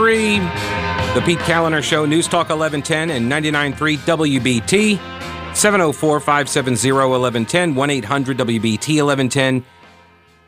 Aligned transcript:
three, 0.00 0.38
the 1.12 1.22
Pete 1.26 1.38
Kaliner 1.40 1.82
Show, 1.82 2.06
News 2.06 2.26
Talk 2.26 2.48
1110 2.48 3.10
and 3.10 3.30
99.3 3.30 3.98
WBT. 3.98 4.96
704 5.54 6.20
570 6.20 6.92
1110, 6.92 7.74
1 7.74 7.90
800 7.90 8.38
WBT 8.38 9.04
1110. 9.04 9.64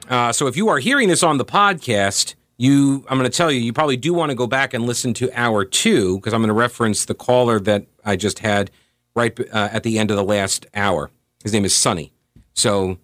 Uh, 0.08 0.32
so 0.32 0.46
if 0.46 0.56
you 0.56 0.70
are 0.70 0.78
hearing 0.78 1.06
this 1.06 1.22
on 1.22 1.36
the 1.36 1.44
podcast, 1.44 2.34
you 2.56 3.04
I'm 3.10 3.18
going 3.18 3.30
to 3.30 3.36
tell 3.36 3.52
you, 3.52 3.60
you 3.60 3.74
probably 3.74 3.98
do 3.98 4.14
want 4.14 4.30
to 4.30 4.34
go 4.34 4.46
back 4.46 4.72
and 4.72 4.86
listen 4.86 5.12
to 5.14 5.30
hour 5.38 5.66
two 5.66 6.16
because 6.16 6.32
I'm 6.32 6.40
going 6.40 6.48
to 6.48 6.54
reference 6.54 7.04
the 7.04 7.14
caller 7.14 7.60
that 7.60 7.84
I 8.06 8.16
just 8.16 8.38
had 8.38 8.70
right 9.14 9.38
uh, 9.52 9.68
at 9.70 9.82
the 9.82 9.98
end 9.98 10.10
of 10.10 10.16
the 10.16 10.24
last 10.24 10.64
hour. 10.72 11.10
His 11.42 11.52
name 11.52 11.66
is 11.66 11.76
Sonny. 11.76 12.10
So 12.54 12.96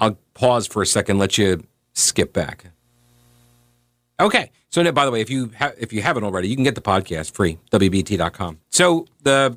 I'll 0.00 0.18
pause 0.34 0.66
for 0.66 0.82
a 0.82 0.86
second, 0.86 1.18
let 1.18 1.38
you 1.38 1.62
skip 1.92 2.32
back. 2.32 2.72
Okay. 4.20 4.50
So 4.68 4.90
by 4.92 5.04
the 5.04 5.10
way, 5.10 5.20
if 5.20 5.30
you 5.30 5.50
ha- 5.58 5.72
if 5.78 5.92
you 5.92 6.02
haven't 6.02 6.24
already, 6.24 6.48
you 6.48 6.54
can 6.54 6.64
get 6.64 6.74
the 6.74 6.80
podcast 6.80 7.32
free 7.32 7.58
wbt.com. 7.72 8.58
So 8.70 9.06
the 9.22 9.56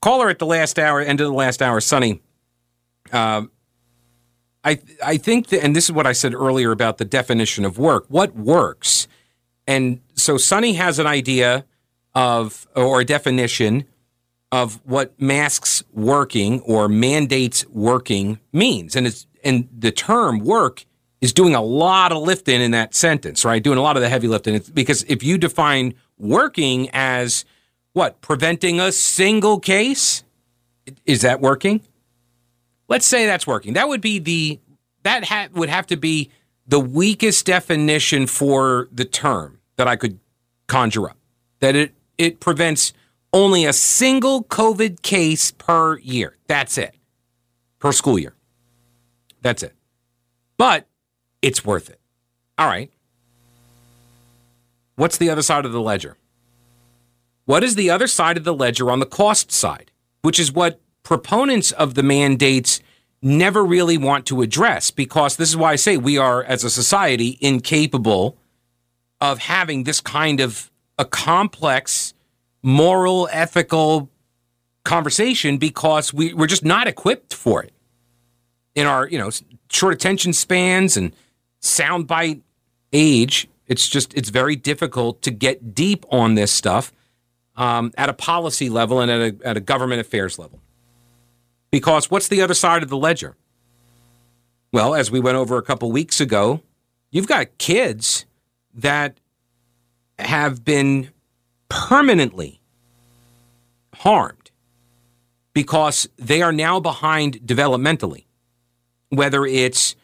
caller 0.00 0.28
at 0.28 0.38
the 0.38 0.46
last 0.46 0.78
hour, 0.78 1.00
end 1.00 1.20
of 1.20 1.26
the 1.26 1.32
last 1.32 1.62
hour, 1.62 1.80
Sonny. 1.80 2.20
Uh, 3.12 3.44
I 4.62 4.78
I 5.04 5.16
think 5.16 5.48
that, 5.48 5.64
and 5.64 5.74
this 5.74 5.84
is 5.84 5.92
what 5.92 6.06
I 6.06 6.12
said 6.12 6.34
earlier 6.34 6.70
about 6.70 6.98
the 6.98 7.04
definition 7.04 7.64
of 7.64 7.78
work. 7.78 8.04
What 8.08 8.36
works? 8.36 9.08
And 9.66 10.00
so 10.14 10.36
Sonny 10.36 10.74
has 10.74 10.98
an 10.98 11.06
idea 11.06 11.64
of 12.14 12.68
or 12.76 13.00
a 13.00 13.04
definition 13.04 13.84
of 14.52 14.80
what 14.84 15.20
masks 15.20 15.82
working 15.92 16.60
or 16.60 16.88
mandates 16.88 17.66
working 17.68 18.38
means, 18.52 18.94
and 18.94 19.06
it's 19.06 19.26
and 19.42 19.68
the 19.76 19.90
term 19.90 20.40
work 20.40 20.84
is 21.20 21.32
doing 21.32 21.54
a 21.54 21.62
lot 21.62 22.12
of 22.12 22.22
lifting 22.22 22.60
in 22.60 22.70
that 22.70 22.94
sentence, 22.94 23.44
right? 23.44 23.62
Doing 23.62 23.78
a 23.78 23.82
lot 23.82 23.96
of 23.96 24.02
the 24.02 24.08
heavy 24.08 24.28
lifting. 24.28 24.54
It's 24.54 24.70
because 24.70 25.04
if 25.04 25.22
you 25.22 25.38
define 25.38 25.94
working 26.18 26.88
as 26.92 27.44
what 27.92 28.20
preventing 28.20 28.80
a 28.80 28.92
single 28.92 29.60
case, 29.60 30.24
is 31.04 31.22
that 31.22 31.40
working? 31.40 31.82
Let's 32.88 33.06
say 33.06 33.26
that's 33.26 33.46
working. 33.46 33.74
That 33.74 33.88
would 33.88 34.00
be 34.00 34.18
the 34.18 34.60
that 35.02 35.24
ha- 35.24 35.48
would 35.52 35.68
have 35.68 35.86
to 35.88 35.96
be 35.96 36.30
the 36.66 36.80
weakest 36.80 37.46
definition 37.46 38.26
for 38.26 38.88
the 38.92 39.04
term 39.04 39.60
that 39.76 39.88
I 39.88 39.96
could 39.96 40.18
conjure 40.66 41.10
up. 41.10 41.16
That 41.60 41.76
it 41.76 41.94
it 42.18 42.40
prevents 42.40 42.92
only 43.32 43.64
a 43.64 43.72
single 43.72 44.44
COVID 44.44 45.02
case 45.02 45.52
per 45.52 45.98
year. 45.98 46.36
That's 46.46 46.78
it. 46.78 46.94
Per 47.78 47.92
school 47.92 48.18
year. 48.18 48.34
That's 49.42 49.62
it. 49.62 49.74
But 50.56 50.86
it's 51.42 51.64
worth 51.64 51.88
it. 51.90 52.00
All 52.58 52.66
right. 52.66 52.90
What's 54.96 55.16
the 55.16 55.30
other 55.30 55.42
side 55.42 55.64
of 55.64 55.72
the 55.72 55.80
ledger? 55.80 56.16
What 57.46 57.64
is 57.64 57.74
the 57.74 57.90
other 57.90 58.06
side 58.06 58.36
of 58.36 58.44
the 58.44 58.54
ledger 58.54 58.90
on 58.90 59.00
the 59.00 59.06
cost 59.06 59.50
side, 59.50 59.90
which 60.22 60.38
is 60.38 60.52
what 60.52 60.80
proponents 61.02 61.72
of 61.72 61.94
the 61.94 62.02
mandates 62.02 62.80
never 63.22 63.64
really 63.64 63.98
want 63.98 64.26
to 64.26 64.42
address 64.42 64.90
because 64.90 65.36
this 65.36 65.48
is 65.48 65.56
why 65.56 65.72
I 65.72 65.76
say 65.76 65.96
we 65.96 66.16
are, 66.16 66.42
as 66.42 66.64
a 66.64 66.70
society, 66.70 67.38
incapable 67.40 68.36
of 69.20 69.38
having 69.38 69.84
this 69.84 70.00
kind 70.00 70.40
of 70.40 70.70
a 70.98 71.04
complex 71.04 72.14
moral, 72.62 73.28
ethical 73.32 74.10
conversation 74.84 75.58
because 75.58 76.12
we, 76.14 76.32
we're 76.32 76.46
just 76.46 76.64
not 76.64 76.86
equipped 76.86 77.34
for 77.34 77.62
it 77.62 77.72
in 78.74 78.86
our, 78.86 79.08
you 79.08 79.18
know, 79.18 79.30
short 79.70 79.94
attention 79.94 80.32
spans 80.32 80.96
and 80.96 81.14
soundbite 81.60 82.42
age. 82.92 83.48
It's 83.66 83.88
just, 83.88 84.14
it's 84.14 84.30
very 84.30 84.56
difficult 84.56 85.22
to 85.22 85.30
get 85.30 85.74
deep 85.74 86.04
on 86.10 86.34
this 86.34 86.50
stuff 86.52 86.92
um, 87.56 87.92
at 87.96 88.08
a 88.08 88.12
policy 88.12 88.68
level 88.68 89.00
and 89.00 89.10
at 89.10 89.20
a, 89.20 89.46
at 89.46 89.56
a 89.56 89.60
government 89.60 90.00
affairs 90.00 90.38
level. 90.38 90.60
Because 91.70 92.10
what's 92.10 92.28
the 92.28 92.42
other 92.42 92.54
side 92.54 92.82
of 92.82 92.88
the 92.88 92.96
ledger? 92.96 93.36
Well, 94.72 94.94
as 94.94 95.10
we 95.10 95.20
went 95.20 95.36
over 95.36 95.56
a 95.56 95.62
couple 95.62 95.90
weeks 95.92 96.20
ago, 96.20 96.62
you've 97.10 97.26
got 97.26 97.58
kids 97.58 98.24
that 98.74 99.18
have 100.18 100.64
been 100.64 101.10
permanently 101.68 102.60
harmed 103.94 104.50
because 105.52 106.08
they 106.16 106.42
are 106.42 106.52
now 106.52 106.80
behind 106.80 107.40
developmentally, 107.40 108.24
whether 109.08 109.44
it's 109.44 109.96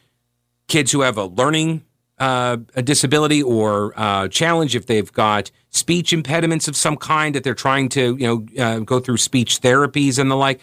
kids 0.67 0.91
who 0.91 1.01
have 1.01 1.17
a 1.17 1.25
learning 1.25 1.83
uh, 2.19 2.57
a 2.75 2.81
disability 2.81 3.43
or 3.43 3.93
uh, 3.95 4.27
challenge, 4.27 4.75
if 4.75 4.87
they've 4.87 5.11
got 5.13 5.51
speech 5.69 6.13
impediments 6.13 6.67
of 6.67 6.75
some 6.75 6.97
kind 6.97 7.35
that 7.35 7.43
they're 7.43 7.53
trying 7.53 7.89
to, 7.89 8.15
you 8.17 8.27
know, 8.27 8.63
uh, 8.63 8.79
go 8.79 8.99
through 8.99 9.17
speech 9.17 9.61
therapies 9.61 10.17
and 10.17 10.31
the 10.31 10.35
like. 10.35 10.59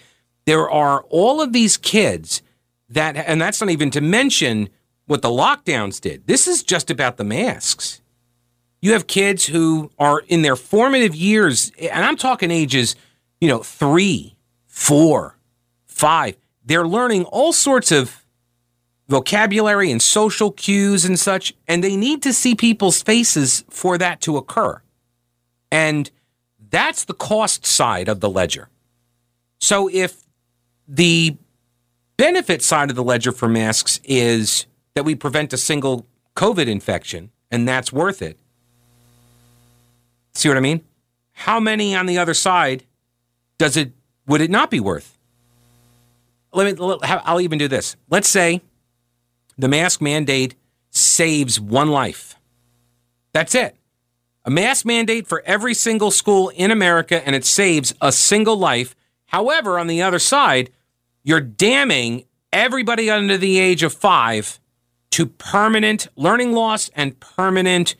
There 0.47 0.69
are 0.69 1.05
all 1.09 1.41
of 1.41 1.53
these 1.53 1.77
kids 1.77 2.43
that, 2.89 3.17
and 3.17 3.41
that's 3.41 3.61
not 3.61 3.71
even 3.71 3.91
to 3.93 4.01
mention 4.01 4.69
what 5.07 5.23
the 5.23 5.29
lockdowns 5.29 6.01
did. 6.01 6.27
This 6.27 6.49
is 6.49 6.63
just 6.63 6.91
about 6.91 7.17
the 7.17 7.25
masks. 7.25 8.01
You 8.83 8.93
have 8.93 9.07
kids 9.07 9.47
who 9.47 9.91
are 9.99 10.21
in 10.27 10.43
their 10.43 10.57
formative 10.57 11.15
years, 11.15 11.73
and 11.81 12.05
I'm 12.05 12.17
talking 12.17 12.51
ages, 12.51 12.97
you 13.41 13.49
know, 13.49 13.63
three, 13.63 14.37
four, 14.67 15.39
five. 15.87 16.37
They're 16.65 16.87
learning 16.87 17.25
all 17.25 17.53
sorts 17.53 17.93
of 17.93 18.24
vocabulary 19.09 19.91
and 19.91 20.01
social 20.01 20.51
cues 20.51 21.05
and 21.05 21.19
such, 21.19 21.55
and 21.69 21.85
they 21.85 21.97
need 21.97 22.23
to 22.23 22.33
see 22.33 22.55
people's 22.55 23.03
faces 23.03 23.65
for 23.69 23.99
that 23.99 24.21
to 24.23 24.37
occur. 24.37 24.81
And 25.71 26.11
that's 26.71 27.05
the 27.05 27.15
cost 27.15 27.67
side 27.67 28.09
of 28.09 28.21
the 28.21 28.31
ledger. 28.31 28.69
So 29.61 29.89
if 29.93 30.23
the 30.89 31.37
benefit 32.17 32.63
side 32.63 32.91
of 32.91 32.97
the 32.97 33.05
ledger 33.05 33.33
for 33.33 33.49
masks 33.49 34.01
is 34.05 34.67
that 34.95 35.05
we 35.05 35.15
prevent 35.15 35.53
a 35.53 35.57
single 35.57 36.07
COVID 36.37 36.67
infection, 36.67 37.31
and 37.51 37.69
that's 37.69 37.93
worth 37.93 38.23
it. 38.23 38.39
See 40.35 40.49
what 40.49 40.59
I 40.59 40.61
mean? 40.61 40.83
How 41.33 41.61
many 41.61 41.95
on 41.95 42.07
the 42.07 42.19
other 42.19 42.35
side 42.35 42.85
does 43.59 43.77
it 43.77 43.93
would 44.27 44.41
it 44.41 44.51
not 44.51 44.71
be 44.71 44.81
worth? 44.81 45.19
Let 46.53 46.79
me 46.79 46.99
I'll 47.03 47.41
even 47.41 47.59
do 47.59 47.69
this. 47.69 47.97
Let's 48.09 48.29
say 48.29 48.63
the 49.57 49.69
mask 49.69 50.01
mandate 50.01 50.55
saves 50.91 51.61
one 51.61 51.89
life. 51.89 52.37
That's 53.33 53.55
it. 53.55 53.77
A 54.45 54.51
mask 54.51 54.85
mandate 54.85 55.27
for 55.27 55.43
every 55.47 55.75
single 55.75 56.11
school 56.11 56.51
in 56.51 56.71
America, 56.71 57.27
and 57.27 57.35
it 57.35 57.45
saves 57.45 57.95
a 58.01 58.13
single 58.13 58.57
life. 58.57 58.95
However, 59.27 59.79
on 59.79 59.87
the 59.87 60.03
other 60.03 60.19
side, 60.19 60.71
you're 61.23 61.41
damning 61.41 62.25
everybody 62.53 63.11
under 63.11 63.39
the 63.39 63.59
age 63.59 63.83
of 63.83 63.93
five 63.93 64.61
to 65.11 65.27
permanent 65.27 66.09
learning 66.17 66.53
loss 66.53 66.91
and 66.95 67.19
permanent 67.21 67.97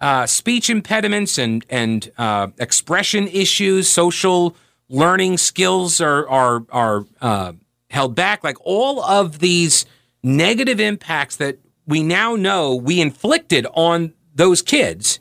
uh, 0.00 0.26
speech 0.26 0.68
impediments 0.68 1.38
and 1.38 1.64
and 1.70 2.10
uh, 2.18 2.48
expression 2.58 3.28
issues, 3.28 3.88
social 3.88 4.56
learning 4.88 5.38
skills 5.38 6.00
are 6.00 6.28
are 6.28 6.64
are 6.70 7.06
uh, 7.20 7.52
held 7.90 8.14
back. 8.14 8.42
Like 8.42 8.56
all 8.60 9.02
of 9.02 9.38
these 9.38 9.86
negative 10.24 10.80
impacts 10.80 11.36
that 11.36 11.58
we 11.86 12.02
now 12.02 12.34
know 12.34 12.74
we 12.74 13.00
inflicted 13.00 13.66
on 13.74 14.14
those 14.34 14.62
kids, 14.62 15.20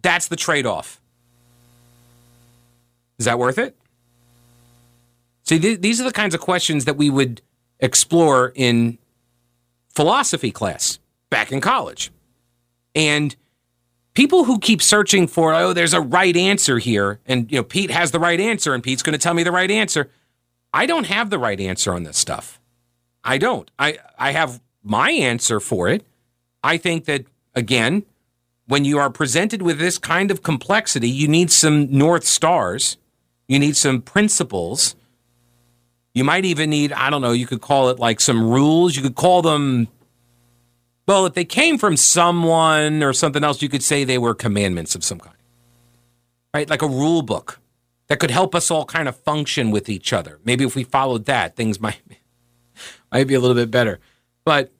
that's 0.00 0.28
the 0.28 0.36
trade 0.36 0.64
off. 0.64 1.00
Is 3.18 3.26
that 3.26 3.38
worth 3.38 3.58
it? 3.58 3.76
See, 5.42 5.58
th- 5.58 5.80
these 5.80 6.00
are 6.00 6.04
the 6.04 6.12
kinds 6.12 6.34
of 6.34 6.40
questions 6.40 6.84
that 6.86 6.96
we 6.96 7.10
would 7.10 7.42
explore 7.80 8.52
in 8.54 8.98
philosophy 9.90 10.50
class 10.50 10.98
back 11.28 11.52
in 11.52 11.60
college. 11.60 12.10
And 12.94 13.34
people 14.14 14.44
who 14.44 14.58
keep 14.58 14.80
searching 14.80 15.26
for, 15.26 15.54
oh, 15.54 15.72
there's 15.72 15.92
a 15.92 16.00
right 16.00 16.36
answer 16.36 16.78
here, 16.78 17.20
and 17.26 17.50
you 17.50 17.58
know, 17.58 17.64
Pete 17.64 17.90
has 17.90 18.12
the 18.12 18.20
right 18.20 18.40
answer, 18.40 18.74
and 18.74 18.82
Pete's 18.82 19.02
going 19.02 19.12
to 19.12 19.18
tell 19.18 19.34
me 19.34 19.42
the 19.42 19.52
right 19.52 19.70
answer. 19.70 20.10
I 20.72 20.86
don't 20.86 21.06
have 21.06 21.30
the 21.30 21.38
right 21.38 21.60
answer 21.60 21.92
on 21.92 22.04
this 22.04 22.16
stuff. 22.16 22.60
I 23.24 23.38
don't. 23.38 23.70
I, 23.78 23.98
I 24.18 24.32
have 24.32 24.60
my 24.82 25.10
answer 25.10 25.58
for 25.60 25.88
it. 25.88 26.04
I 26.62 26.76
think 26.76 27.06
that, 27.06 27.24
again, 27.54 28.04
when 28.66 28.84
you 28.84 28.98
are 28.98 29.10
presented 29.10 29.62
with 29.62 29.78
this 29.78 29.98
kind 29.98 30.30
of 30.30 30.42
complexity, 30.42 31.08
you 31.08 31.28
need 31.28 31.50
some 31.50 31.90
North 31.90 32.24
Stars, 32.24 32.96
you 33.48 33.58
need 33.58 33.76
some 33.76 34.00
principles. 34.00 34.94
You 36.14 36.24
might 36.24 36.44
even 36.44 36.70
need, 36.70 36.92
I 36.92 37.10
don't 37.10 37.22
know, 37.22 37.32
you 37.32 37.46
could 37.46 37.60
call 37.60 37.88
it 37.88 37.98
like 37.98 38.20
some 38.20 38.48
rules. 38.48 38.94
You 38.94 39.02
could 39.02 39.16
call 39.16 39.42
them, 39.42 39.88
well, 41.08 41.26
if 41.26 41.34
they 41.34 41.44
came 41.44 41.76
from 41.76 41.96
someone 41.96 43.02
or 43.02 43.12
something 43.12 43.42
else, 43.42 43.60
you 43.60 43.68
could 43.68 43.82
say 43.82 44.04
they 44.04 44.18
were 44.18 44.34
commandments 44.34 44.94
of 44.94 45.02
some 45.02 45.18
kind, 45.18 45.36
right? 46.54 46.70
Like 46.70 46.82
a 46.82 46.88
rule 46.88 47.22
book 47.22 47.58
that 48.06 48.20
could 48.20 48.30
help 48.30 48.54
us 48.54 48.70
all 48.70 48.84
kind 48.84 49.08
of 49.08 49.16
function 49.16 49.70
with 49.70 49.88
each 49.88 50.12
other. 50.12 50.38
Maybe 50.44 50.64
if 50.64 50.76
we 50.76 50.84
followed 50.84 51.24
that, 51.24 51.56
things 51.56 51.80
might 51.80 52.00
might 53.14 53.26
be 53.26 53.34
a 53.34 53.40
little 53.40 53.54
bit 53.54 53.70
better. 53.70 54.00
But 54.44 54.72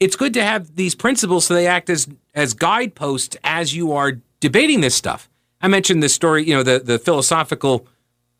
it's 0.00 0.16
good 0.16 0.34
to 0.34 0.42
have 0.42 0.74
these 0.74 0.94
principles 0.94 1.46
so 1.46 1.54
they 1.54 1.66
act 1.66 1.90
as 1.90 2.08
as 2.34 2.54
guideposts 2.54 3.36
as 3.44 3.74
you 3.74 3.92
are 3.92 4.12
debating 4.40 4.80
this 4.80 4.94
stuff. 4.94 5.28
I 5.60 5.68
mentioned 5.68 6.02
the 6.02 6.08
story, 6.08 6.48
you 6.48 6.54
know, 6.54 6.62
the 6.62 6.78
the 6.78 6.98
philosophical 6.98 7.86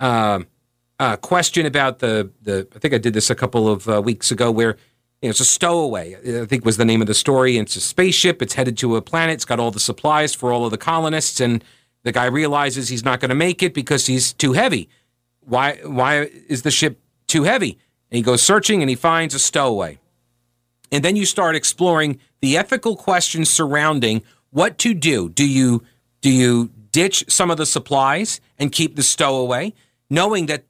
uh, 0.01 0.41
uh, 0.99 1.17
question 1.17 1.67
about 1.67 1.99
the 1.99 2.31
the. 2.43 2.67
I 2.75 2.79
think 2.79 2.95
I 2.95 2.99
did 2.99 3.15
this 3.15 3.31
a 3.31 3.35
couple 3.35 3.69
of 3.69 3.89
uh, 3.89 4.01
weeks 4.03 4.31
ago, 4.31 4.51
where 4.51 4.77
you 5.21 5.29
know, 5.29 5.31
it's 5.31 5.41
a 5.41 5.45
stowaway. 5.45 6.43
I 6.43 6.47
think 6.47 6.65
was 6.65 6.77
the 6.77 6.85
name 6.85 7.01
of 7.01 7.07
the 7.09 7.15
story. 7.15 7.59
It's 7.59 7.77
a 7.77 7.81
spaceship. 7.81 8.41
It's 8.41 8.55
headed 8.55 8.79
to 8.79 8.97
a 8.97 9.03
planet. 9.03 9.35
It's 9.35 9.45
got 9.45 9.59
all 9.59 9.71
the 9.71 9.81
supplies 9.81 10.35
for 10.35 10.53
all 10.53 10.65
of 10.65 10.71
the 10.71 10.79
colonists, 10.79 11.41
and 11.41 11.63
the 12.05 12.13
guy 12.13 12.27
realizes 12.27 12.89
he's 12.89 13.05
not 13.05 13.21
going 13.21 13.31
to 13.31 13.35
make 13.35 13.63
it 13.63 13.75
because 13.75 14.07
he's 14.07 14.33
too 14.33 14.53
heavy. 14.53 14.89
Why? 15.41 15.81
Why 15.85 16.31
is 16.49 16.63
the 16.63 16.71
ship 16.71 17.01
too 17.27 17.43
heavy? 17.43 17.79
And 18.11 18.17
he 18.17 18.23
goes 18.23 18.43
searching, 18.43 18.83
and 18.83 18.91
he 18.91 18.97
finds 18.97 19.35
a 19.35 19.39
stowaway. 19.39 19.99
And 20.91 21.05
then 21.05 21.17
you 21.17 21.27
start 21.27 21.55
exploring 21.55 22.19
the 22.41 22.57
ethical 22.57 22.97
questions 22.97 23.51
surrounding 23.51 24.23
what 24.51 24.79
to 24.79 24.95
do. 24.95 25.29
Do 25.29 25.47
you 25.47 25.83
do 26.21 26.31
you 26.31 26.71
ditch 26.91 27.25
some 27.29 27.51
of 27.51 27.59
the 27.59 27.67
supplies 27.67 28.41
and 28.59 28.73
keep 28.73 28.97
the 28.97 29.03
stowaway, 29.03 29.73
knowing 30.11 30.47
that 30.47 30.65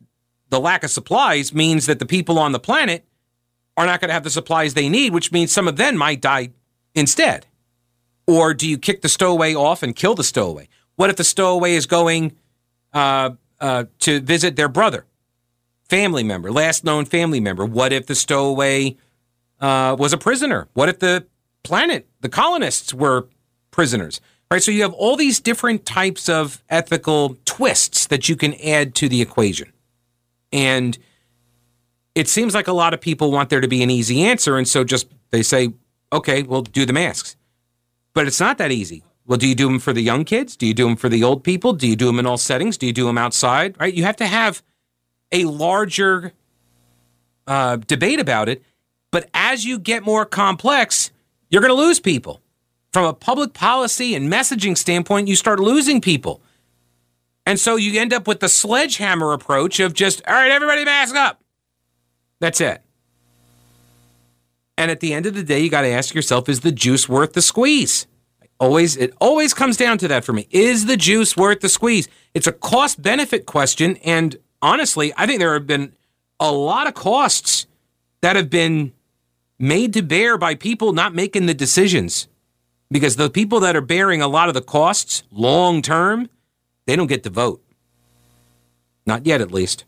the 0.50 0.60
lack 0.60 0.82
of 0.82 0.90
supplies 0.90 1.54
means 1.54 1.86
that 1.86 1.98
the 1.98 2.06
people 2.06 2.38
on 2.38 2.52
the 2.52 2.58
planet 2.58 3.04
are 3.76 3.86
not 3.86 4.00
going 4.00 4.08
to 4.08 4.14
have 4.14 4.24
the 4.24 4.30
supplies 4.30 4.74
they 4.74 4.88
need, 4.88 5.12
which 5.14 5.30
means 5.30 5.52
some 5.52 5.68
of 5.68 5.76
them 5.76 5.96
might 5.96 6.20
die 6.20 6.50
instead? 6.94 7.46
Or 8.26 8.52
do 8.52 8.68
you 8.68 8.76
kick 8.76 9.00
the 9.00 9.08
stowaway 9.08 9.54
off 9.54 9.82
and 9.82 9.94
kill 9.94 10.14
the 10.14 10.24
stowaway? 10.24 10.68
What 10.96 11.10
if 11.10 11.16
the 11.16 11.24
stowaway 11.24 11.74
is 11.74 11.86
going 11.86 12.36
uh, 12.92 13.30
uh, 13.60 13.84
to 14.00 14.20
visit 14.20 14.56
their 14.56 14.68
brother, 14.68 15.06
family 15.88 16.22
member, 16.22 16.50
last 16.52 16.84
known 16.84 17.04
family 17.04 17.40
member? 17.40 17.64
What 17.64 17.92
if 17.92 18.06
the 18.06 18.14
stowaway 18.14 18.96
uh, 19.60 19.96
was 19.98 20.12
a 20.12 20.18
prisoner? 20.18 20.68
What 20.74 20.88
if 20.88 20.98
the 20.98 21.26
planet, 21.62 22.06
the 22.20 22.28
colonists, 22.28 22.94
were 22.94 23.28
prisoners? 23.70 24.20
Right. 24.50 24.62
So 24.62 24.70
you 24.70 24.80
have 24.80 24.94
all 24.94 25.16
these 25.16 25.40
different 25.40 25.84
types 25.84 26.26
of 26.28 26.62
ethical 26.70 27.36
twists 27.44 28.06
that 28.06 28.30
you 28.30 28.36
can 28.36 28.54
add 28.54 28.94
to 28.94 29.08
the 29.08 29.20
equation. 29.20 29.72
And 30.52 30.96
it 32.14 32.28
seems 32.28 32.54
like 32.54 32.66
a 32.66 32.72
lot 32.72 32.94
of 32.94 33.00
people 33.00 33.30
want 33.30 33.50
there 33.50 33.60
to 33.60 33.68
be 33.68 33.82
an 33.82 33.90
easy 33.90 34.22
answer. 34.22 34.56
And 34.56 34.66
so 34.66 34.84
just 34.84 35.06
they 35.30 35.42
say, 35.42 35.74
okay, 36.12 36.44
we'll 36.44 36.62
do 36.62 36.86
the 36.86 36.94
masks. 36.94 37.36
But 38.14 38.26
it's 38.26 38.40
not 38.40 38.56
that 38.56 38.72
easy. 38.72 39.04
Well, 39.26 39.36
do 39.36 39.46
you 39.46 39.54
do 39.54 39.66
them 39.66 39.78
for 39.78 39.92
the 39.92 40.00
young 40.00 40.24
kids? 40.24 40.56
Do 40.56 40.66
you 40.66 40.72
do 40.72 40.86
them 40.86 40.96
for 40.96 41.10
the 41.10 41.22
old 41.22 41.44
people? 41.44 41.74
Do 41.74 41.86
you 41.86 41.96
do 41.96 42.06
them 42.06 42.18
in 42.18 42.24
all 42.24 42.38
settings? 42.38 42.78
Do 42.78 42.86
you 42.86 42.94
do 42.94 43.04
them 43.04 43.18
outside? 43.18 43.78
Right? 43.78 43.92
You 43.92 44.04
have 44.04 44.16
to 44.16 44.26
have 44.26 44.62
a 45.32 45.44
larger 45.44 46.32
uh, 47.46 47.76
debate 47.76 48.20
about 48.20 48.48
it. 48.48 48.62
But 49.10 49.28
as 49.32 49.64
you 49.64 49.78
get 49.78 50.02
more 50.02 50.24
complex, 50.24 51.10
you're 51.48 51.62
going 51.62 51.74
to 51.74 51.82
lose 51.82 52.00
people. 52.00 52.42
From 52.92 53.04
a 53.04 53.12
public 53.12 53.52
policy 53.52 54.14
and 54.14 54.32
messaging 54.32 54.76
standpoint, 54.76 55.28
you 55.28 55.36
start 55.36 55.60
losing 55.60 56.00
people. 56.00 56.42
And 57.46 57.58
so 57.58 57.76
you 57.76 57.98
end 57.98 58.12
up 58.12 58.26
with 58.26 58.40
the 58.40 58.48
sledgehammer 58.48 59.32
approach 59.32 59.80
of 59.80 59.94
just, 59.94 60.22
all 60.26 60.34
right, 60.34 60.50
everybody 60.50 60.84
mask 60.84 61.14
up. 61.14 61.40
That's 62.40 62.60
it. 62.60 62.82
And 64.76 64.90
at 64.90 65.00
the 65.00 65.12
end 65.12 65.26
of 65.26 65.34
the 65.34 65.42
day, 65.42 65.60
you 65.60 65.70
got 65.70 65.82
to 65.82 65.88
ask 65.88 66.14
yourself, 66.14 66.48
is 66.48 66.60
the 66.60 66.72
juice 66.72 67.08
worth 67.08 67.32
the 67.32 67.42
squeeze? 67.42 68.06
Always, 68.60 68.96
it 68.96 69.14
always 69.20 69.54
comes 69.54 69.76
down 69.76 69.98
to 69.98 70.08
that 70.08 70.24
for 70.24 70.32
me. 70.32 70.46
Is 70.50 70.86
the 70.86 70.96
juice 70.96 71.36
worth 71.36 71.60
the 71.60 71.68
squeeze? 71.68 72.08
It's 72.34 72.46
a 72.46 72.52
cost 72.52 73.00
benefit 73.00 73.46
question. 73.46 73.96
And 73.98 74.36
honestly, 74.62 75.12
I 75.16 75.26
think 75.26 75.40
there 75.40 75.54
have 75.54 75.66
been 75.66 75.92
a 76.40 76.52
lot 76.52 76.86
of 76.86 76.94
costs 76.94 77.66
that 78.20 78.36
have 78.36 78.50
been 78.50 78.92
made 79.58 79.92
to 79.94 80.02
bear 80.02 80.38
by 80.38 80.54
people 80.54 80.92
not 80.92 81.14
making 81.14 81.46
the 81.46 81.54
decisions. 81.54 82.28
Because 82.90 83.16
the 83.16 83.28
people 83.28 83.60
that 83.60 83.76
are 83.76 83.82
bearing 83.82 84.22
a 84.22 84.28
lot 84.28 84.48
of 84.48 84.54
the 84.54 84.62
costs 84.62 85.22
long 85.30 85.82
term, 85.82 86.28
they 86.86 86.96
don't 86.96 87.06
get 87.06 87.22
to 87.24 87.30
vote. 87.30 87.62
Not 89.04 89.26
yet, 89.26 89.40
at 89.40 89.52
least. 89.52 89.84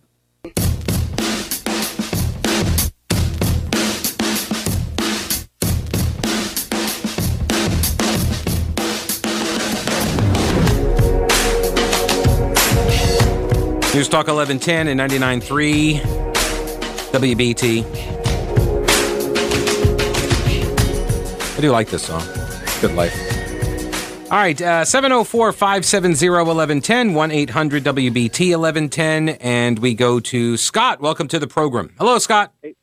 News 13.93 14.09
Talk 14.09 14.29
1110 14.29 14.87
and 14.87 15.01
99.3 15.01 16.01
WBT. 17.11 17.85
I 21.57 21.61
do 21.61 21.71
like 21.73 21.89
this 21.89 22.05
song. 22.05 22.23
Good 22.81 22.95
life. 22.95 23.13
All 24.31 24.39
right, 24.39 24.63
uh, 24.63 24.85
704 24.85 25.53
570 25.53 26.31
1110, 26.31 27.15
1 27.15 27.31
800 27.33 27.83
WBT 27.83 28.57
1110. 28.57 29.29
And 29.41 29.81
we 29.81 29.95
go 29.95 30.21
to 30.21 30.57
Scott. 30.57 31.01
Welcome 31.01 31.27
to 31.27 31.41
the 31.41 31.49
program. 31.49 31.93
Hello, 31.99 32.17
Scott. 32.21 32.53
Hey, 32.63 32.77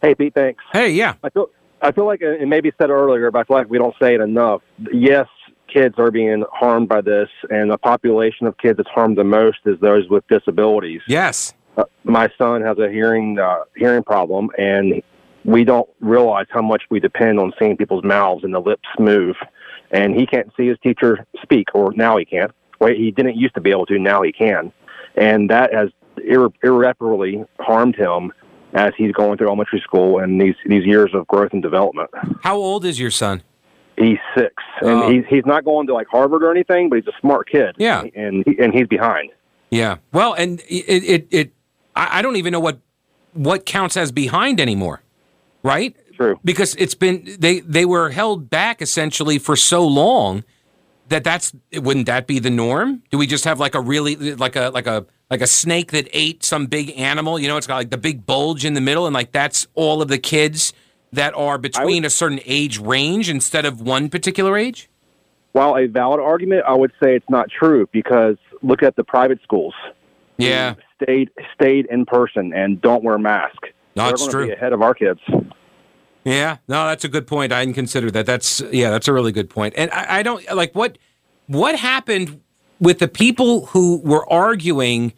hey 0.00 0.14
Pete, 0.14 0.32
thanks. 0.32 0.62
Hey, 0.72 0.90
yeah. 0.90 1.14
I 1.24 1.30
feel, 1.30 1.50
I 1.80 1.90
feel 1.90 2.06
like 2.06 2.22
it 2.22 2.46
may 2.46 2.60
be 2.60 2.70
said 2.78 2.90
earlier, 2.90 3.32
but 3.32 3.40
I 3.40 3.44
feel 3.44 3.56
like 3.56 3.68
we 3.68 3.78
don't 3.78 3.96
say 4.00 4.14
it 4.14 4.20
enough. 4.20 4.62
Yes, 4.92 5.26
kids 5.72 5.94
are 5.98 6.10
being 6.10 6.44
harmed 6.52 6.88
by 6.88 7.00
this, 7.00 7.28
and 7.50 7.70
the 7.70 7.78
population 7.78 8.46
of 8.46 8.56
kids 8.58 8.76
that's 8.76 8.88
harmed 8.88 9.16
the 9.16 9.24
most 9.24 9.58
is 9.64 9.78
those 9.80 10.08
with 10.08 10.26
disabilities. 10.28 11.00
Yes. 11.06 11.54
Uh, 11.76 11.84
my 12.04 12.28
son 12.36 12.62
has 12.62 12.78
a 12.78 12.90
hearing 12.90 13.38
uh, 13.38 13.64
hearing 13.76 14.02
problem, 14.02 14.50
and 14.58 15.02
we 15.44 15.64
don't 15.64 15.88
realize 16.00 16.46
how 16.50 16.62
much 16.62 16.82
we 16.90 17.00
depend 17.00 17.40
on 17.40 17.52
seeing 17.58 17.76
people's 17.76 18.04
mouths 18.04 18.44
and 18.44 18.54
the 18.54 18.60
lips 18.60 18.88
move. 18.98 19.36
And 19.90 20.14
he 20.14 20.26
can't 20.26 20.50
see 20.56 20.66
his 20.68 20.78
teacher 20.82 21.26
speak, 21.42 21.68
or 21.74 21.92
now 21.94 22.16
he 22.16 22.24
can't. 22.24 22.50
Well, 22.80 22.94
he 22.94 23.10
didn't 23.10 23.36
used 23.36 23.54
to 23.54 23.60
be 23.60 23.70
able 23.70 23.86
to. 23.86 23.98
Now 23.98 24.22
he 24.22 24.32
can, 24.32 24.72
and 25.16 25.50
that 25.50 25.72
has 25.72 25.90
irre- 26.18 26.52
irreparably 26.62 27.44
harmed 27.60 27.96
him 27.96 28.32
as 28.74 28.92
he's 28.96 29.12
going 29.12 29.36
through 29.36 29.48
elementary 29.48 29.80
school 29.80 30.18
and 30.18 30.40
these 30.40 30.54
these 30.66 30.84
years 30.84 31.10
of 31.14 31.26
growth 31.26 31.52
and 31.52 31.62
development. 31.62 32.10
How 32.42 32.56
old 32.56 32.84
is 32.84 32.98
your 32.98 33.10
son? 33.10 33.42
He's 34.02 34.18
six, 34.36 34.54
and 34.80 34.90
Oh. 34.90 35.10
he's 35.10 35.24
he's 35.28 35.46
not 35.46 35.64
going 35.64 35.86
to 35.86 35.94
like 35.94 36.06
Harvard 36.08 36.42
or 36.42 36.50
anything, 36.50 36.88
but 36.88 36.96
he's 36.96 37.06
a 37.06 37.18
smart 37.20 37.48
kid. 37.48 37.74
Yeah. 37.78 38.02
and 38.14 38.42
he, 38.46 38.58
and 38.58 38.72
he's 38.74 38.86
behind. 38.88 39.30
Yeah. 39.70 39.96
Well, 40.12 40.34
and 40.34 40.60
it, 40.68 41.04
it, 41.04 41.28
it 41.30 41.52
I 41.96 42.18
I 42.18 42.22
don't 42.22 42.36
even 42.36 42.52
know 42.52 42.60
what, 42.60 42.78
what 43.32 43.64
counts 43.66 43.96
as 43.96 44.12
behind 44.12 44.60
anymore, 44.60 45.02
right? 45.62 45.96
True. 46.16 46.38
because 46.44 46.74
it's 46.76 46.94
been 46.94 47.36
they 47.38 47.60
they 47.60 47.84
were 47.86 48.10
held 48.10 48.50
back 48.50 48.82
essentially 48.82 49.38
for 49.38 49.56
so 49.56 49.86
long 49.86 50.44
that 51.08 51.24
that's 51.24 51.52
wouldn't 51.74 52.04
that 52.06 52.26
be 52.26 52.38
the 52.38 52.50
norm? 52.50 53.02
Do 53.10 53.16
we 53.18 53.26
just 53.26 53.44
have 53.44 53.58
like 53.58 53.74
a 53.74 53.80
really 53.80 54.16
like 54.16 54.54
a 54.56 54.68
like 54.74 54.86
a 54.86 55.06
like 55.30 55.40
a 55.40 55.46
snake 55.46 55.90
that 55.92 56.08
ate 56.12 56.44
some 56.44 56.66
big 56.66 56.92
animal? 56.98 57.38
You 57.38 57.48
know, 57.48 57.56
it's 57.56 57.66
got 57.66 57.76
like 57.76 57.90
the 57.90 57.96
big 57.98 58.26
bulge 58.26 58.64
in 58.66 58.74
the 58.74 58.80
middle, 58.82 59.06
and 59.06 59.14
like 59.14 59.32
that's 59.32 59.66
all 59.74 60.02
of 60.02 60.08
the 60.08 60.18
kids 60.18 60.74
that 61.12 61.34
are 61.34 61.58
between 61.58 62.04
a 62.04 62.10
certain 62.10 62.40
age 62.44 62.78
range 62.78 63.28
instead 63.28 63.64
of 63.64 63.80
one 63.80 64.08
particular 64.08 64.56
age. 64.56 64.88
While 65.52 65.76
a 65.76 65.86
valid 65.86 66.20
argument, 66.20 66.64
I 66.66 66.74
would 66.74 66.92
say 67.02 67.14
it's 67.14 67.28
not 67.28 67.48
true 67.50 67.88
because 67.92 68.36
look 68.62 68.82
at 68.82 68.96
the 68.96 69.04
private 69.04 69.40
schools. 69.42 69.74
Yeah, 70.38 70.74
stayed 71.02 71.30
stayed 71.54 71.86
in 71.90 72.06
person 72.06 72.52
and 72.54 72.80
don't 72.80 73.04
wear 73.04 73.18
masks. 73.18 73.68
No, 73.94 74.04
They're 74.04 74.12
it's 74.14 74.26
true. 74.26 74.46
Be 74.46 74.52
ahead 74.52 74.72
of 74.72 74.80
our 74.80 74.94
kids. 74.94 75.20
yeah. 76.24 76.56
No, 76.68 76.86
that's 76.86 77.04
a 77.04 77.08
good 77.08 77.26
point. 77.26 77.52
I 77.52 77.64
didn't 77.64 77.74
consider 77.74 78.10
that. 78.12 78.24
That's 78.24 78.62
yeah, 78.72 78.90
that's 78.90 79.08
a 79.08 79.12
really 79.12 79.32
good 79.32 79.50
point. 79.50 79.74
And 79.76 79.90
I, 79.90 80.20
I 80.20 80.22
don't 80.22 80.42
like 80.54 80.74
what 80.74 80.96
what 81.48 81.78
happened 81.78 82.40
with 82.80 82.98
the 82.98 83.08
people 83.08 83.66
who 83.66 83.98
were 83.98 84.28
arguing 84.32 85.12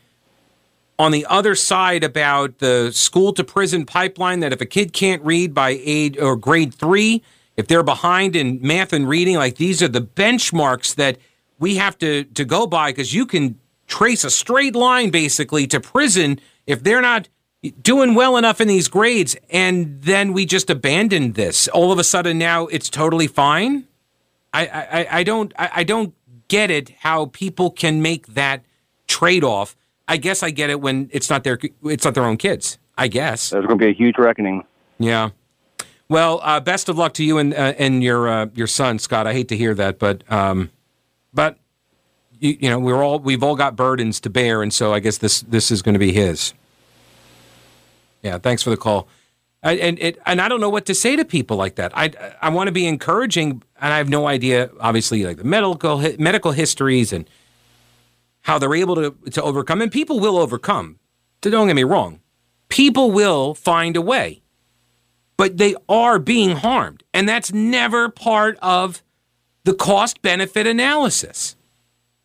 on 0.98 1.12
the 1.12 1.26
other 1.26 1.54
side 1.54 2.04
about 2.04 2.58
the 2.58 2.90
school 2.92 3.32
to 3.32 3.44
prison 3.44 3.84
pipeline 3.84 4.40
that 4.40 4.52
if 4.52 4.60
a 4.60 4.66
kid 4.66 4.92
can't 4.92 5.22
read 5.24 5.52
by 5.52 5.80
age 5.82 6.18
or 6.18 6.36
grade 6.36 6.72
three, 6.72 7.22
if 7.56 7.66
they're 7.66 7.82
behind 7.82 8.36
in 8.36 8.58
math 8.62 8.92
and 8.92 9.08
reading, 9.08 9.36
like 9.36 9.56
these 9.56 9.82
are 9.82 9.88
the 9.88 10.00
benchmarks 10.00 10.94
that 10.94 11.18
we 11.58 11.76
have 11.76 11.98
to 11.98 12.24
to 12.24 12.44
go 12.44 12.66
by 12.66 12.90
because 12.90 13.14
you 13.14 13.26
can 13.26 13.58
trace 13.86 14.24
a 14.24 14.30
straight 14.30 14.74
line 14.74 15.10
basically 15.10 15.66
to 15.66 15.80
prison 15.80 16.40
if 16.66 16.82
they're 16.82 17.00
not 17.00 17.28
doing 17.82 18.14
well 18.14 18.36
enough 18.36 18.60
in 18.60 18.68
these 18.68 18.88
grades 18.88 19.36
and 19.50 20.02
then 20.02 20.32
we 20.32 20.44
just 20.44 20.68
abandoned 20.68 21.34
this. 21.34 21.68
All 21.68 21.92
of 21.92 21.98
a 21.98 22.04
sudden 22.04 22.38
now 22.38 22.66
it's 22.66 22.90
totally 22.90 23.26
fine. 23.26 23.86
I 24.52 24.66
i, 24.66 25.18
I 25.18 25.22
don't 25.22 25.52
I, 25.58 25.70
I 25.76 25.84
don't 25.84 26.14
get 26.48 26.70
it 26.70 26.90
how 27.00 27.26
people 27.26 27.70
can 27.70 28.02
make 28.02 28.26
that 28.28 28.64
trade-off 29.06 29.76
i 30.08 30.16
guess 30.16 30.42
i 30.42 30.50
get 30.50 30.70
it 30.70 30.80
when 30.80 31.08
it's 31.12 31.30
not 31.30 31.44
their 31.44 31.58
it's 31.84 32.04
not 32.04 32.14
their 32.14 32.24
own 32.24 32.36
kids 32.36 32.78
i 32.96 33.08
guess. 33.08 33.50
There's 33.50 33.66
going 33.66 33.78
to 33.78 33.84
be 33.84 33.90
a 33.90 33.94
huge 33.94 34.18
reckoning. 34.18 34.64
yeah. 34.98 35.30
Well 36.08 36.40
uh, 36.42 36.60
best 36.60 36.88
of 36.88 36.96
luck 36.98 37.14
to 37.14 37.24
you 37.24 37.38
and 37.38 37.52
uh, 37.54 37.74
and 37.78 38.02
your 38.04 38.28
uh, 38.28 38.46
your 38.54 38.66
son 38.66 38.98
scott. 38.98 39.26
I 39.26 39.32
hate 39.32 39.48
to 39.48 39.56
hear 39.56 39.74
that 39.74 39.98
but 39.98 40.22
um 40.30 40.70
but 41.32 41.56
you, 42.38 42.56
you 42.60 42.70
know 42.70 42.78
we're 42.78 43.02
all 43.02 43.18
we've 43.18 43.42
all 43.42 43.56
got 43.56 43.74
burdens 43.74 44.20
to 44.20 44.30
bear 44.30 44.62
and 44.62 44.72
so 44.72 44.92
i 44.92 45.00
guess 45.00 45.18
this 45.18 45.40
this 45.42 45.70
is 45.70 45.82
going 45.82 45.94
to 45.94 45.98
be 45.98 46.12
his. 46.12 46.52
Yeah 48.22 48.38
thanks 48.38 48.62
for 48.62 48.70
the 48.70 48.76
call. 48.76 49.08
I, 49.62 49.76
and 49.76 49.98
it, 49.98 50.18
and 50.26 50.42
I 50.42 50.48
don't 50.48 50.60
know 50.60 50.68
what 50.68 50.84
to 50.86 50.94
say 50.94 51.16
to 51.16 51.24
people 51.24 51.56
like 51.56 51.76
that. 51.76 51.90
I 51.96 52.10
I 52.42 52.50
want 52.50 52.68
to 52.68 52.72
be 52.72 52.86
encouraging, 52.86 53.62
and 53.80 53.92
I 53.94 53.96
have 53.96 54.10
no 54.10 54.26
idea, 54.26 54.70
obviously, 54.78 55.24
like 55.24 55.38
the 55.38 55.44
medical 55.44 55.96
medical 56.18 56.52
histories 56.52 57.14
and 57.14 57.28
how 58.44 58.58
they're 58.58 58.74
able 58.74 58.94
to 58.94 59.10
to 59.32 59.42
overcome. 59.42 59.82
And 59.82 59.92
people 59.92 60.20
will 60.20 60.38
overcome. 60.38 60.98
Don't 61.42 61.66
get 61.66 61.76
me 61.76 61.84
wrong, 61.84 62.20
people 62.68 63.10
will 63.10 63.54
find 63.54 63.96
a 63.96 64.00
way, 64.00 64.42
but 65.36 65.58
they 65.58 65.74
are 65.88 66.18
being 66.18 66.56
harmed, 66.56 67.02
and 67.12 67.28
that's 67.28 67.52
never 67.52 68.08
part 68.08 68.56
of 68.62 69.02
the 69.64 69.74
cost 69.74 70.22
benefit 70.22 70.66
analysis 70.66 71.56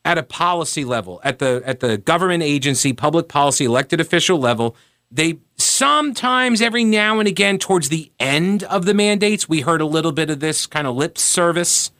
at 0.05 0.17
a 0.17 0.23
policy 0.23 0.85
level, 0.85 1.19
at 1.23 1.39
the 1.39 1.61
at 1.65 1.81
the 1.81 1.97
government 1.97 2.43
agency, 2.43 2.93
public 2.93 3.27
policy, 3.27 3.65
elected 3.65 3.99
official 3.99 4.39
level. 4.39 4.75
They 5.11 5.39
sometimes, 5.57 6.61
every 6.61 6.83
now 6.83 7.19
and 7.19 7.27
again, 7.27 7.57
towards 7.57 7.89
the 7.89 8.11
end 8.19 8.63
of 8.63 8.85
the 8.85 8.93
mandates, 8.93 9.49
we 9.49 9.61
heard 9.61 9.81
a 9.81 9.85
little 9.85 10.11
bit 10.11 10.29
of 10.29 10.39
this 10.39 10.67
kind 10.67 10.87
of 10.87 10.95
lip 10.95 11.17
service 11.17 11.91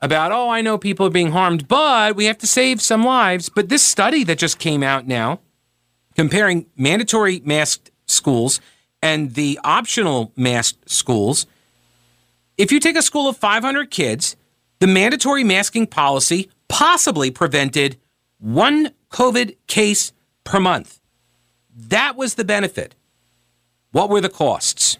about, 0.00 0.32
oh, 0.32 0.48
I 0.50 0.60
know 0.60 0.78
people 0.78 1.06
are 1.06 1.10
being 1.10 1.32
harmed, 1.32 1.68
but 1.68 2.16
we 2.16 2.26
have 2.26 2.38
to 2.38 2.46
save 2.46 2.82
some 2.82 3.02
lives. 3.02 3.48
But 3.48 3.68
this 3.68 3.82
study 3.82 4.24
that 4.24 4.38
just 4.38 4.58
came 4.58 4.82
out 4.82 5.06
now, 5.06 5.40
comparing 6.14 6.66
mandatory 6.76 7.40
masked 7.44 7.90
schools 8.06 8.60
and 9.02 9.34
the 9.34 9.58
optional 9.64 10.32
masked 10.36 10.90
schools, 10.90 11.46
if 12.58 12.72
you 12.72 12.80
take 12.80 12.96
a 12.96 13.02
school 13.02 13.28
of 13.28 13.36
500 13.36 13.90
kids, 13.90 14.36
the 14.78 14.86
mandatory 14.86 15.44
masking 15.44 15.86
policy 15.86 16.50
possibly 16.68 17.30
prevented 17.30 17.98
one 18.38 18.92
COVID 19.10 19.56
case 19.66 20.12
per 20.44 20.60
month. 20.60 21.00
That 21.74 22.16
was 22.16 22.34
the 22.34 22.44
benefit. 22.44 22.94
What 23.92 24.10
were 24.10 24.20
the 24.20 24.28
costs? 24.28 24.98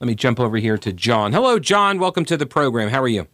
Let 0.00 0.08
me 0.08 0.14
jump 0.14 0.40
over 0.40 0.56
here 0.56 0.78
to 0.78 0.92
John. 0.92 1.32
Hello, 1.32 1.58
John. 1.58 2.00
Welcome 2.00 2.24
to 2.26 2.36
the 2.36 2.46
program. 2.46 2.88
How 2.88 3.00
are 3.02 3.08
you? 3.08 3.28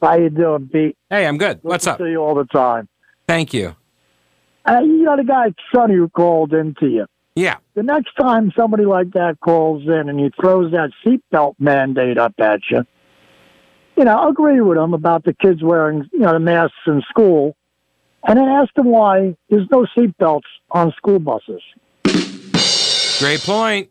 How 0.00 0.16
you 0.16 0.30
doing, 0.30 0.68
Pete? 0.72 0.96
Hey, 1.10 1.26
I'm 1.26 1.36
good. 1.38 1.60
What's 1.62 1.84
Listen 1.86 1.92
up? 1.92 1.98
To 1.98 2.10
you 2.10 2.18
all 2.18 2.34
the 2.34 2.46
time. 2.46 2.88
Thank 3.26 3.52
you. 3.52 3.76
Uh, 4.64 4.80
you 4.80 5.04
got 5.04 5.18
a 5.20 5.24
guy, 5.24 5.54
Sonny, 5.74 5.94
who 5.94 6.08
called 6.08 6.52
into 6.52 6.86
you. 6.88 7.06
Yeah. 7.34 7.56
The 7.74 7.82
next 7.82 8.14
time 8.20 8.52
somebody 8.56 8.84
like 8.84 9.12
that 9.12 9.38
calls 9.40 9.82
in 9.84 10.08
and 10.08 10.18
he 10.18 10.30
throws 10.40 10.72
that 10.72 10.90
seatbelt 11.04 11.54
mandate 11.58 12.18
up 12.18 12.34
at 12.38 12.60
you, 12.70 12.84
you 13.96 14.04
know, 14.04 14.28
agree 14.28 14.60
with 14.60 14.78
him 14.78 14.94
about 14.94 15.24
the 15.24 15.34
kids 15.34 15.62
wearing, 15.62 16.08
you 16.12 16.20
know, 16.20 16.32
the 16.32 16.40
masks 16.40 16.74
in 16.86 17.02
school, 17.08 17.56
and 18.26 18.38
then 18.38 18.48
ask 18.48 18.72
them 18.74 18.86
why 18.86 19.36
there's 19.48 19.68
no 19.70 19.86
seatbelts 19.96 20.42
on 20.70 20.92
school 20.96 21.18
buses. 21.18 21.62
Great 23.18 23.40
point. 23.40 23.90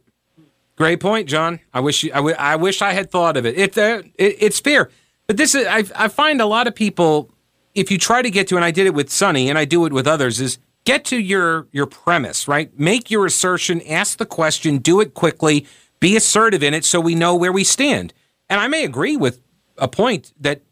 Great 0.76 1.00
point, 1.00 1.28
John. 1.28 1.60
I 1.74 1.80
wish 1.82 2.04
you, 2.04 2.12
I, 2.12 2.18
w- 2.18 2.36
I 2.38 2.56
wish 2.56 2.82
I 2.82 2.94
had 2.94 3.12
thought 3.12 3.38
of 3.38 3.46
it. 3.46 3.58
It, 3.58 3.78
uh, 3.78 4.02
it 4.18 4.38
it's 4.40 4.60
fair, 4.60 4.90
but 5.30 5.38
this 5.38 5.54
is 5.54 5.68
I 5.68 5.84
I 5.96 6.08
find 6.08 6.42
a 6.42 6.48
lot 6.48 6.66
of 6.66 6.74
people 6.74 7.30
if 7.76 7.92
you 7.92 8.00
try 8.00 8.24
to 8.24 8.32
get 8.32 8.48
to 8.48 8.56
and 8.56 8.66
I 8.66 8.72
did 8.72 8.88
it 8.88 8.96
with 8.96 9.12
Sonny 9.12 9.48
and 9.48 9.60
I 9.60 9.66
do 9.66 9.86
it 9.86 9.94
with 9.94 10.08
others 10.08 10.42
is 10.42 10.58
get 10.86 11.06
to 11.06 11.20
your 11.20 11.68
your 11.72 11.86
premise, 11.86 12.48
right? 12.48 12.78
Make 12.80 13.12
your 13.12 13.28
assertion, 13.28 13.80
ask 13.84 14.18
the 14.18 14.26
question, 14.26 14.80
do 14.80 15.00
it 15.00 15.14
quickly, 15.14 15.68
be 16.00 16.18
assertive 16.18 16.64
in 16.64 16.74
it 16.74 16.84
so 16.84 17.00
we 17.00 17.14
know 17.14 17.36
where 17.36 17.52
we 17.52 17.64
stand. 17.64 18.12
And 18.50 18.60
I 18.60 18.68
may 18.68 18.84
agree 18.84 19.16
with 19.18 19.40
a 19.78 19.88
point 19.88 20.34
that 20.40 20.64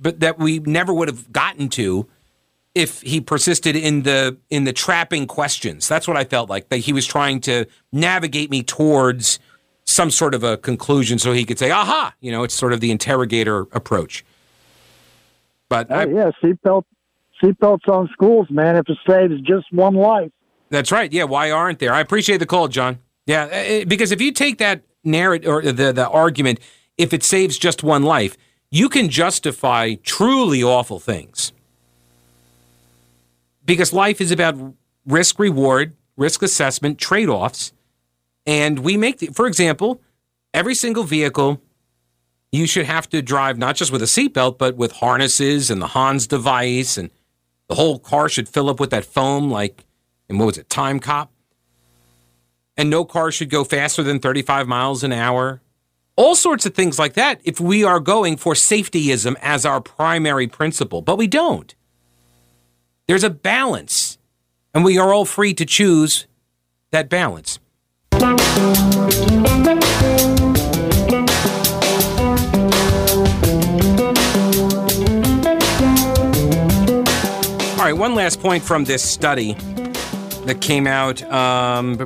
but 0.00 0.20
that 0.20 0.38
we 0.38 0.60
never 0.60 0.94
would 0.94 1.08
have 1.08 1.30
gotten 1.30 1.68
to 1.68 2.08
if 2.74 3.02
he 3.02 3.20
persisted 3.20 3.76
in 3.76 4.04
the 4.04 4.38
in 4.48 4.64
the 4.64 4.72
trapping 4.72 5.26
questions. 5.26 5.88
That's 5.88 6.08
what 6.08 6.16
I 6.16 6.24
felt 6.24 6.48
like. 6.48 6.70
That 6.70 6.78
he 6.78 6.94
was 6.94 7.06
trying 7.06 7.42
to 7.42 7.66
navigate 7.92 8.50
me 8.50 8.62
towards 8.62 9.38
some 9.86 10.10
sort 10.10 10.34
of 10.34 10.42
a 10.42 10.56
conclusion 10.56 11.18
so 11.18 11.32
he 11.32 11.44
could 11.44 11.58
say, 11.58 11.70
aha, 11.70 12.12
you 12.20 12.32
know, 12.32 12.42
it's 12.42 12.54
sort 12.54 12.72
of 12.72 12.80
the 12.80 12.90
interrogator 12.90 13.60
approach. 13.72 14.24
But 15.68 15.86
Oh, 15.90 15.94
I, 15.94 16.06
yeah, 16.06 16.30
seatbelt, 16.42 16.84
seatbelts 17.42 17.88
on 17.88 18.08
schools, 18.12 18.48
man. 18.50 18.76
If 18.76 18.88
it 18.88 18.98
saves 19.08 19.40
just 19.42 19.72
one 19.72 19.94
life. 19.94 20.30
That's 20.70 20.90
right. 20.90 21.12
Yeah. 21.12 21.24
Why 21.24 21.50
aren't 21.50 21.78
there? 21.78 21.92
I 21.92 22.00
appreciate 22.00 22.38
the 22.38 22.46
call, 22.46 22.68
John. 22.68 22.98
Yeah, 23.26 23.48
eh, 23.50 23.84
because 23.84 24.12
if 24.12 24.20
you 24.20 24.32
take 24.32 24.58
that 24.58 24.82
narrative 25.04 25.48
or 25.48 25.62
the 25.62 25.92
the 25.92 26.08
argument, 26.08 26.60
if 26.98 27.12
it 27.12 27.22
saves 27.22 27.56
just 27.58 27.82
one 27.82 28.02
life, 28.02 28.36
you 28.70 28.88
can 28.88 29.08
justify 29.08 29.94
truly 30.02 30.62
awful 30.62 30.98
things. 30.98 31.52
Because 33.64 33.92
life 33.92 34.20
is 34.20 34.30
about 34.30 34.56
risk 35.06 35.38
reward, 35.38 35.94
risk 36.16 36.42
assessment, 36.42 36.98
trade 36.98 37.28
offs, 37.28 37.72
and 38.46 38.78
we 38.78 38.96
make, 38.96 39.18
the, 39.18 39.26
for 39.28 39.46
example, 39.46 40.00
every 40.54 40.74
single 40.74 41.04
vehicle 41.04 41.60
you 42.52 42.66
should 42.66 42.86
have 42.86 43.08
to 43.10 43.20
drive 43.20 43.58
not 43.58 43.76
just 43.76 43.92
with 43.92 44.02
a 44.02 44.06
seatbelt, 44.06 44.58
but 44.58 44.76
with 44.76 44.92
harnesses 44.92 45.70
and 45.70 45.82
the 45.82 45.88
Hans 45.88 46.26
device, 46.26 46.96
and 46.96 47.10
the 47.68 47.74
whole 47.74 47.98
car 47.98 48.28
should 48.28 48.48
fill 48.48 48.70
up 48.70 48.80
with 48.80 48.90
that 48.90 49.04
foam, 49.04 49.50
like, 49.50 49.84
and 50.28 50.38
what 50.38 50.46
was 50.46 50.58
it, 50.58 50.68
Time 50.68 51.00
Cop? 51.00 51.30
And 52.76 52.88
no 52.88 53.04
car 53.04 53.32
should 53.32 53.50
go 53.50 53.64
faster 53.64 54.02
than 54.02 54.20
35 54.20 54.68
miles 54.68 55.02
an 55.02 55.12
hour. 55.12 55.60
All 56.14 56.34
sorts 56.34 56.64
of 56.66 56.74
things 56.74 56.98
like 56.98 57.14
that 57.14 57.40
if 57.44 57.60
we 57.60 57.84
are 57.84 58.00
going 58.00 58.36
for 58.36 58.54
safetyism 58.54 59.36
as 59.42 59.66
our 59.66 59.80
primary 59.80 60.46
principle, 60.46 61.02
but 61.02 61.18
we 61.18 61.26
don't. 61.26 61.74
There's 63.06 63.24
a 63.24 63.30
balance, 63.30 64.18
and 64.74 64.84
we 64.84 64.98
are 64.98 65.12
all 65.12 65.24
free 65.24 65.54
to 65.54 65.64
choose 65.64 66.26
that 66.90 67.08
balance. 67.08 67.58
All 68.12 68.18
right, 77.92 77.92
one 77.92 78.14
last 78.14 78.40
point 78.40 78.62
from 78.62 78.84
this 78.84 79.02
study 79.02 79.54
that 80.46 80.60
came 80.60 80.86
out. 80.86 81.22
Um, 81.30 81.96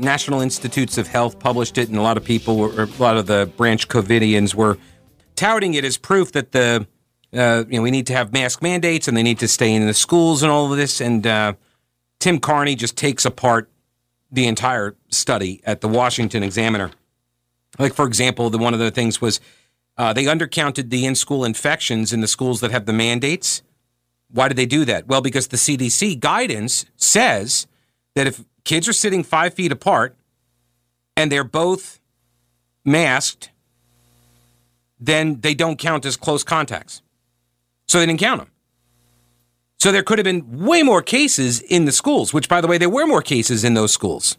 National 0.00 0.40
Institutes 0.40 0.98
of 0.98 1.08
Health 1.08 1.38
published 1.38 1.78
it, 1.78 1.88
and 1.88 1.98
a 1.98 2.02
lot 2.02 2.16
of 2.16 2.24
people, 2.24 2.56
were, 2.56 2.82
a 2.82 2.86
lot 2.98 3.16
of 3.16 3.26
the 3.26 3.50
branch 3.56 3.88
COVIDians 3.88 4.54
were 4.54 4.78
touting 5.36 5.74
it 5.74 5.84
as 5.84 5.96
proof 5.96 6.32
that 6.32 6.52
the 6.52 6.86
uh, 7.32 7.64
you 7.68 7.78
know 7.78 7.82
we 7.82 7.90
need 7.90 8.06
to 8.06 8.12
have 8.12 8.32
mask 8.32 8.62
mandates 8.62 9.08
and 9.08 9.16
they 9.16 9.22
need 9.22 9.40
to 9.40 9.48
stay 9.48 9.74
in 9.74 9.86
the 9.86 9.94
schools 9.94 10.42
and 10.42 10.52
all 10.52 10.70
of 10.70 10.78
this. 10.78 11.00
And 11.00 11.26
uh, 11.26 11.54
Tim 12.20 12.38
Carney 12.38 12.76
just 12.76 12.96
takes 12.96 13.24
apart 13.24 13.68
the 14.34 14.46
entire 14.46 14.96
study 15.08 15.60
at 15.64 15.80
the 15.80 15.88
Washington 15.88 16.42
Examiner. 16.42 16.90
Like 17.78 17.94
for 17.94 18.06
example, 18.06 18.50
the 18.50 18.58
one 18.58 18.74
of 18.74 18.80
the 18.80 18.90
things 18.90 19.20
was 19.20 19.40
uh, 19.96 20.12
they 20.12 20.24
undercounted 20.24 20.90
the 20.90 21.06
in-school 21.06 21.44
infections 21.44 22.12
in 22.12 22.20
the 22.20 22.26
schools 22.26 22.60
that 22.60 22.70
have 22.72 22.86
the 22.86 22.92
mandates. 22.92 23.62
Why 24.28 24.48
did 24.48 24.56
they 24.56 24.66
do 24.66 24.84
that? 24.86 25.06
Well, 25.06 25.20
because 25.20 25.48
the 25.48 25.56
CDC 25.56 26.18
guidance 26.18 26.84
says 26.96 27.68
that 28.16 28.26
if 28.26 28.44
kids 28.64 28.88
are 28.88 28.92
sitting 28.92 29.22
five 29.22 29.54
feet 29.54 29.70
apart 29.70 30.16
and 31.16 31.30
they're 31.30 31.44
both 31.44 32.00
masked, 32.84 33.50
then 34.98 35.40
they 35.40 35.54
don't 35.54 35.78
count 35.78 36.04
as 36.04 36.16
close 36.16 36.42
contacts. 36.42 37.02
So 37.86 38.00
they 38.00 38.06
didn't 38.06 38.20
count 38.20 38.40
them. 38.40 38.50
So 39.78 39.92
there 39.92 40.02
could 40.02 40.18
have 40.18 40.24
been 40.24 40.64
way 40.64 40.82
more 40.82 41.02
cases 41.02 41.60
in 41.60 41.84
the 41.84 41.92
schools, 41.92 42.32
which, 42.32 42.48
by 42.48 42.60
the 42.60 42.66
way, 42.66 42.78
there 42.78 42.88
were 42.88 43.06
more 43.06 43.22
cases 43.22 43.64
in 43.64 43.74
those 43.74 43.92
schools. 43.92 44.38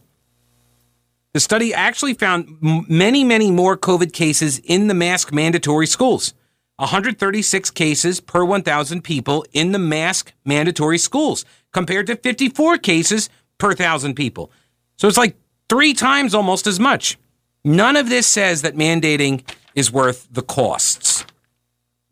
The 1.33 1.39
study 1.39 1.73
actually 1.73 2.13
found 2.13 2.57
many, 2.61 3.23
many 3.23 3.51
more 3.51 3.77
COVID 3.77 4.13
cases 4.13 4.59
in 4.59 4.87
the 4.87 4.93
mask 4.93 5.33
mandatory 5.33 5.85
schools. 5.85 6.33
136 6.77 7.71
cases 7.71 8.19
per 8.19 8.43
1,000 8.43 9.01
people 9.01 9.45
in 9.53 9.71
the 9.71 9.79
mask 9.79 10.33
mandatory 10.43 10.97
schools, 10.97 11.45
compared 11.71 12.07
to 12.07 12.15
54 12.15 12.77
cases 12.79 13.29
per 13.57 13.69
1,000 13.69 14.13
people. 14.13 14.51
So 14.97 15.07
it's 15.07 15.17
like 15.17 15.37
three 15.69 15.93
times 15.93 16.33
almost 16.33 16.67
as 16.67 16.79
much. 16.79 17.17
None 17.63 17.95
of 17.95 18.09
this 18.09 18.27
says 18.27 18.61
that 18.61 18.75
mandating 18.75 19.47
is 19.73 19.91
worth 19.91 20.27
the 20.31 20.41
costs. 20.41 21.25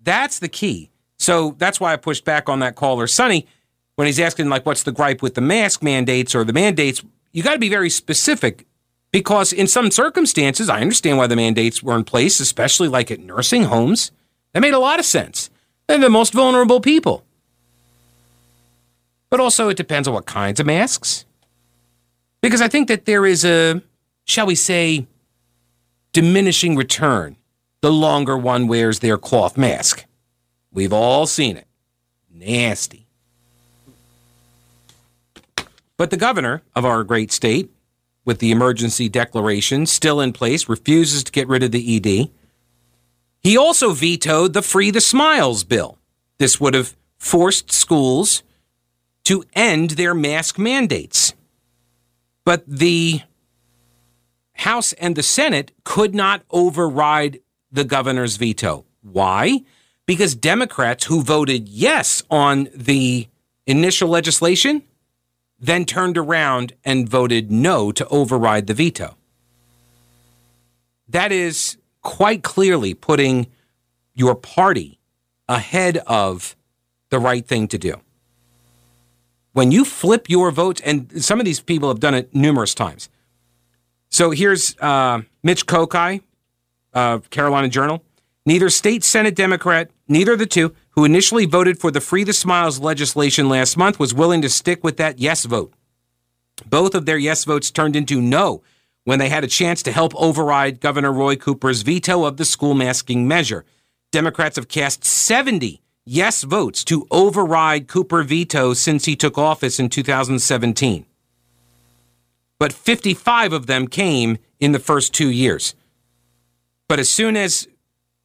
That's 0.01 0.39
the 0.39 0.49
key. 0.49 0.89
So 1.23 1.55
that's 1.57 1.79
why 1.79 1.93
I 1.93 1.95
pushed 1.95 2.25
back 2.25 2.49
on 2.49 2.59
that 2.59 2.75
caller, 2.75 3.07
Sonny, 3.07 3.47
when 3.95 4.07
he's 4.07 4.19
asking, 4.19 4.49
like, 4.49 4.65
what's 4.65 4.83
the 4.83 4.91
gripe 4.91 5.21
with 5.21 5.35
the 5.35 5.41
mask 5.41 5.81
mandates 5.81 6.35
or 6.35 6.43
the 6.43 6.51
mandates? 6.51 7.01
You 7.31 7.41
got 7.43 7.53
to 7.53 7.59
be 7.59 7.69
very 7.69 7.89
specific 7.89 8.65
because 9.13 9.53
in 9.53 9.67
some 9.67 9.89
circumstances, 9.89 10.67
I 10.67 10.81
understand 10.81 11.17
why 11.17 11.27
the 11.27 11.37
mandates 11.37 11.81
were 11.81 11.95
in 11.95 12.03
place, 12.03 12.41
especially 12.41 12.89
like 12.89 13.09
at 13.09 13.21
nursing 13.21 13.63
homes. 13.63 14.11
That 14.51 14.59
made 14.59 14.73
a 14.73 14.79
lot 14.79 14.99
of 14.99 15.05
sense. 15.05 15.49
They're 15.87 15.97
the 15.97 16.09
most 16.09 16.33
vulnerable 16.33 16.81
people. 16.81 17.23
But 19.29 19.39
also, 19.39 19.69
it 19.69 19.77
depends 19.77 20.09
on 20.09 20.13
what 20.13 20.25
kinds 20.25 20.59
of 20.59 20.65
masks. 20.65 21.23
Because 22.41 22.61
I 22.61 22.67
think 22.67 22.89
that 22.89 23.05
there 23.05 23.25
is 23.25 23.45
a, 23.45 23.81
shall 24.25 24.45
we 24.45 24.55
say, 24.55 25.07
diminishing 26.11 26.75
return 26.75 27.37
the 27.79 27.93
longer 27.93 28.37
one 28.37 28.67
wears 28.67 28.99
their 28.99 29.17
cloth 29.17 29.57
mask. 29.57 30.05
We've 30.73 30.93
all 30.93 31.27
seen 31.27 31.57
it. 31.57 31.67
Nasty. 32.31 33.07
But 35.95 36.09
the 36.09 36.17
governor 36.17 36.63
of 36.75 36.85
our 36.85 37.03
great 37.03 37.31
state 37.31 37.69
with 38.25 38.39
the 38.39 38.51
emergency 38.51 39.09
declaration 39.09 39.85
still 39.85 40.21
in 40.21 40.33
place, 40.33 40.69
refuses 40.69 41.23
to 41.23 41.31
get 41.31 41.47
rid 41.47 41.63
of 41.63 41.71
the 41.71 41.97
ED. 41.97 42.29
He 43.41 43.57
also 43.57 43.91
vetoed 43.91 44.53
the 44.53 44.61
Free 44.61 44.91
the 44.91 45.01
Smiles 45.01 45.63
bill. 45.63 45.97
This 46.37 46.59
would 46.59 46.73
have 46.73 46.95
forced 47.17 47.71
schools 47.71 48.43
to 49.25 49.43
end 49.53 49.91
their 49.91 50.13
mask 50.13 50.57
mandates. 50.57 51.33
But 52.45 52.63
the 52.67 53.21
House 54.53 54.93
and 54.93 55.15
the 55.15 55.23
Senate 55.23 55.71
could 55.83 56.15
not 56.15 56.43
override 56.49 57.39
the 57.71 57.83
governor's 57.83 58.37
veto. 58.37 58.85
Why? 59.01 59.63
Because 60.05 60.35
Democrats 60.35 61.05
who 61.05 61.21
voted 61.21 61.69
yes 61.69 62.23
on 62.29 62.67
the 62.75 63.27
initial 63.65 64.09
legislation 64.09 64.83
then 65.59 65.85
turned 65.85 66.17
around 66.17 66.73
and 66.83 67.07
voted 67.07 67.49
no 67.49 67.91
to 67.93 68.05
override 68.09 68.67
the 68.67 68.73
veto. 68.73 69.15
That 71.07 71.31
is 71.31 71.77
quite 72.01 72.43
clearly 72.43 72.93
putting 72.93 73.47
your 74.13 74.35
party 74.35 74.99
ahead 75.47 75.97
of 76.05 76.55
the 77.09 77.19
right 77.19 77.47
thing 77.47 77.69
to 77.69 77.77
do. 77.77 78.01
When 79.53 79.71
you 79.71 79.85
flip 79.85 80.29
your 80.29 80.51
vote, 80.51 80.81
and 80.83 81.23
some 81.23 81.39
of 81.39 81.45
these 81.45 81.61
people 81.61 81.87
have 81.87 81.99
done 81.99 82.13
it 82.13 82.35
numerous 82.35 82.73
times. 82.73 83.07
So 84.09 84.31
here's 84.31 84.75
uh, 84.79 85.21
Mitch 85.43 85.65
Kokai, 85.65 86.21
Carolina 87.29 87.69
Journal. 87.69 88.03
Neither 88.45 88.69
state 88.69 89.03
Senate 89.03 89.35
Democrat, 89.35 89.89
neither 90.07 90.33
of 90.33 90.39
the 90.39 90.45
two, 90.45 90.73
who 90.91 91.05
initially 91.05 91.45
voted 91.45 91.79
for 91.79 91.91
the 91.91 92.01
Free 92.01 92.23
the 92.23 92.33
Smiles 92.33 92.79
legislation 92.79 93.49
last 93.49 93.77
month, 93.77 93.99
was 93.99 94.13
willing 94.13 94.41
to 94.41 94.49
stick 94.49 94.83
with 94.83 94.97
that 94.97 95.19
yes 95.19 95.45
vote. 95.45 95.73
Both 96.65 96.95
of 96.95 97.05
their 97.05 97.17
yes 97.17 97.45
votes 97.45 97.71
turned 97.71 97.95
into 97.95 98.21
no 98.21 98.61
when 99.03 99.19
they 99.19 99.29
had 99.29 99.43
a 99.43 99.47
chance 99.47 99.83
to 99.83 99.91
help 99.91 100.15
override 100.15 100.79
Governor 100.79 101.11
Roy 101.11 101.35
Cooper's 101.35 101.81
veto 101.81 102.25
of 102.25 102.37
the 102.37 102.45
school 102.45 102.73
masking 102.73 103.27
measure. 103.27 103.65
Democrats 104.11 104.55
have 104.55 104.67
cast 104.67 105.03
70 105.03 105.81
yes 106.05 106.43
votes 106.43 106.83
to 106.85 107.07
override 107.11 107.87
Cooper 107.87 108.23
veto 108.23 108.73
since 108.73 109.05
he 109.05 109.15
took 109.15 109.37
office 109.37 109.79
in 109.79 109.89
2017. 109.89 111.05
But 112.59 112.71
55 112.71 113.53
of 113.53 113.67
them 113.67 113.87
came 113.87 114.37
in 114.59 114.71
the 114.71 114.79
first 114.79 115.13
two 115.13 115.29
years. 115.29 115.75
But 116.87 116.99
as 116.99 117.09
soon 117.09 117.35
as 117.35 117.67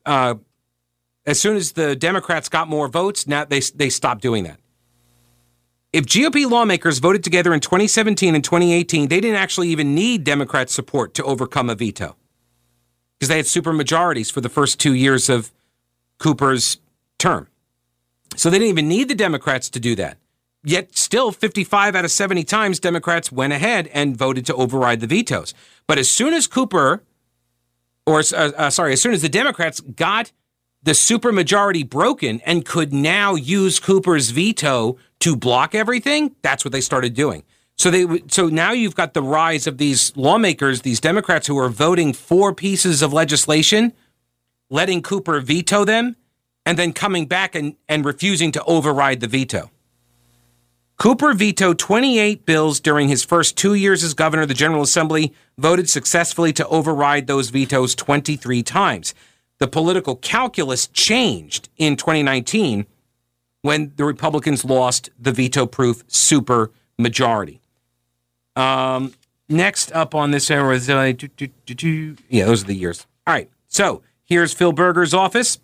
uh, 0.07 0.37
as 1.29 1.39
soon 1.39 1.57
as 1.57 1.73
the 1.73 1.95
Democrats 1.95 2.49
got 2.49 2.69
more 2.69 2.89
votes, 2.89 3.27
now 3.27 3.45
they 3.45 3.61
they 3.61 3.91
stopped 3.91 4.23
doing 4.23 4.45
that. 4.45 4.59
If 5.93 6.07
GOP 6.07 6.51
lawmakers 6.51 6.99
voted 7.01 7.23
together 7.23 7.53
in 7.53 7.61
2017 7.61 8.35
and 8.35 8.43
2018, 8.43 9.09
they 9.09 9.21
didn't 9.21 9.37
actually 9.37 9.69
even 9.69 9.95
need 9.95 10.25
Democrat 10.25 10.71
support 10.71 11.13
to 11.15 11.25
overcome 11.25 11.69
a 11.69 11.75
veto 11.75 12.17
because 13.19 13.29
they 13.29 13.37
had 13.37 13.45
supermajorities 13.45 14.33
for 14.33 14.41
the 14.41 14.49
first 14.49 14.81
two 14.81 14.95
years 14.95 15.29
of 15.29 15.53
Cooper's 16.19 16.79
term. 17.19 17.49
So 18.37 18.49
they 18.49 18.59
didn't 18.59 18.71
even 18.71 18.89
need 18.89 19.09
the 19.09 19.15
Democrats 19.15 19.69
to 19.71 19.81
do 19.81 19.95
that. 19.97 20.17
Yet, 20.65 20.97
still, 20.97 21.31
55 21.31 21.95
out 21.95 22.05
of 22.05 22.11
70 22.11 22.45
times, 22.45 22.81
Democrats 22.81 23.31
went 23.31 23.53
ahead 23.53 23.89
and 23.89 24.17
voted 24.17 24.47
to 24.47 24.55
override 24.55 25.01
the 25.01 25.07
vetoes. 25.07 25.55
But 25.87 25.99
as 25.99 26.11
soon 26.11 26.33
as 26.33 26.47
Cooper, 26.47 27.03
or 28.07 28.21
uh, 28.21 28.51
uh, 28.57 28.71
sorry, 28.71 28.93
as 28.93 29.03
soon 29.03 29.13
as 29.13 29.23
the 29.23 29.29
Democrats 29.29 29.81
got 29.81 30.33
the 30.83 30.93
supermajority 30.93 31.89
broken 31.89 32.41
and 32.47 32.65
could 32.65 32.93
now 32.93 33.35
use 33.35 33.81
Cooper's 33.81 34.31
veto 34.31 34.97
to 35.21 35.37
block 35.37 35.75
everything, 35.75 36.35
that's 36.43 36.65
what 36.65 36.73
they 36.73 36.81
started 36.81 37.15
doing. 37.15 37.43
So 37.77 37.91
they 37.91 38.23
so 38.29 38.49
now 38.49 38.73
you've 38.73 38.97
got 38.97 39.15
the 39.15 39.23
rise 39.23 39.67
of 39.67 39.79
these 39.79 40.17
lawmakers, 40.17 40.83
these 40.83 41.01
Democrats 41.01 41.47
who 41.47 41.59
are 41.59 41.69
voting 41.69 42.13
for 42.13 42.53
pieces 42.53 43.03
of 43.03 43.13
legislation, 43.13 43.93
letting 44.69 45.01
Cooper 45.03 45.41
veto 45.41 45.85
them, 45.85 46.17
and 46.67 46.79
then 46.79 46.93
coming 46.93 47.27
back 47.27 47.55
and, 47.55 47.77
and 47.89 48.05
refusing 48.05 48.51
to 48.53 48.65
override 48.65 49.21
the 49.21 49.29
veto. 49.29 49.71
Cooper 50.99 51.33
vetoed 51.33 51.79
28 51.79 52.45
bills 52.45 52.81
during 52.81 53.07
his 53.07 53.25
first 53.25 53.57
two 53.57 53.75
years 53.75 54.03
as 54.03 54.15
governor. 54.15 54.45
The 54.45 54.55
General 54.55 54.83
Assembly 54.83 55.33
voted 55.57 55.89
successfully 55.89 56.53
to 56.55 56.67
override 56.67 57.29
those 57.29 57.51
vetoes 57.51 57.95
23 57.95 58.65
times 58.65 59.15
the 59.59 59.69
political 59.69 60.17
calculus 60.17 60.87
changed 60.89 61.69
in 61.77 61.97
2019 61.97 62.87
when 63.63 63.93
the 63.97 64.05
Republicans 64.05 64.65
lost 64.65 65.11
the 65.19 65.33
veto 65.33 65.67
proof 65.67 66.05
super 66.07 66.71
majority. 66.99 67.61
Um, 68.57 69.15
next 69.49 69.93
up 69.93 70.15
on 70.15 70.31
this 70.31 70.51
era 70.51 70.75
is, 70.75 70.89
uh, 70.89 71.13
yeah, 72.29 72.45
those 72.45 72.63
are 72.63 72.67
the 72.67 72.75
years. 72.75 73.07
All 73.27 73.35
right. 73.35 73.51
So 73.67 74.03
here's 74.25 74.53
Phil 74.53 74.73
Berger's 74.73 75.15
office. 75.15 75.59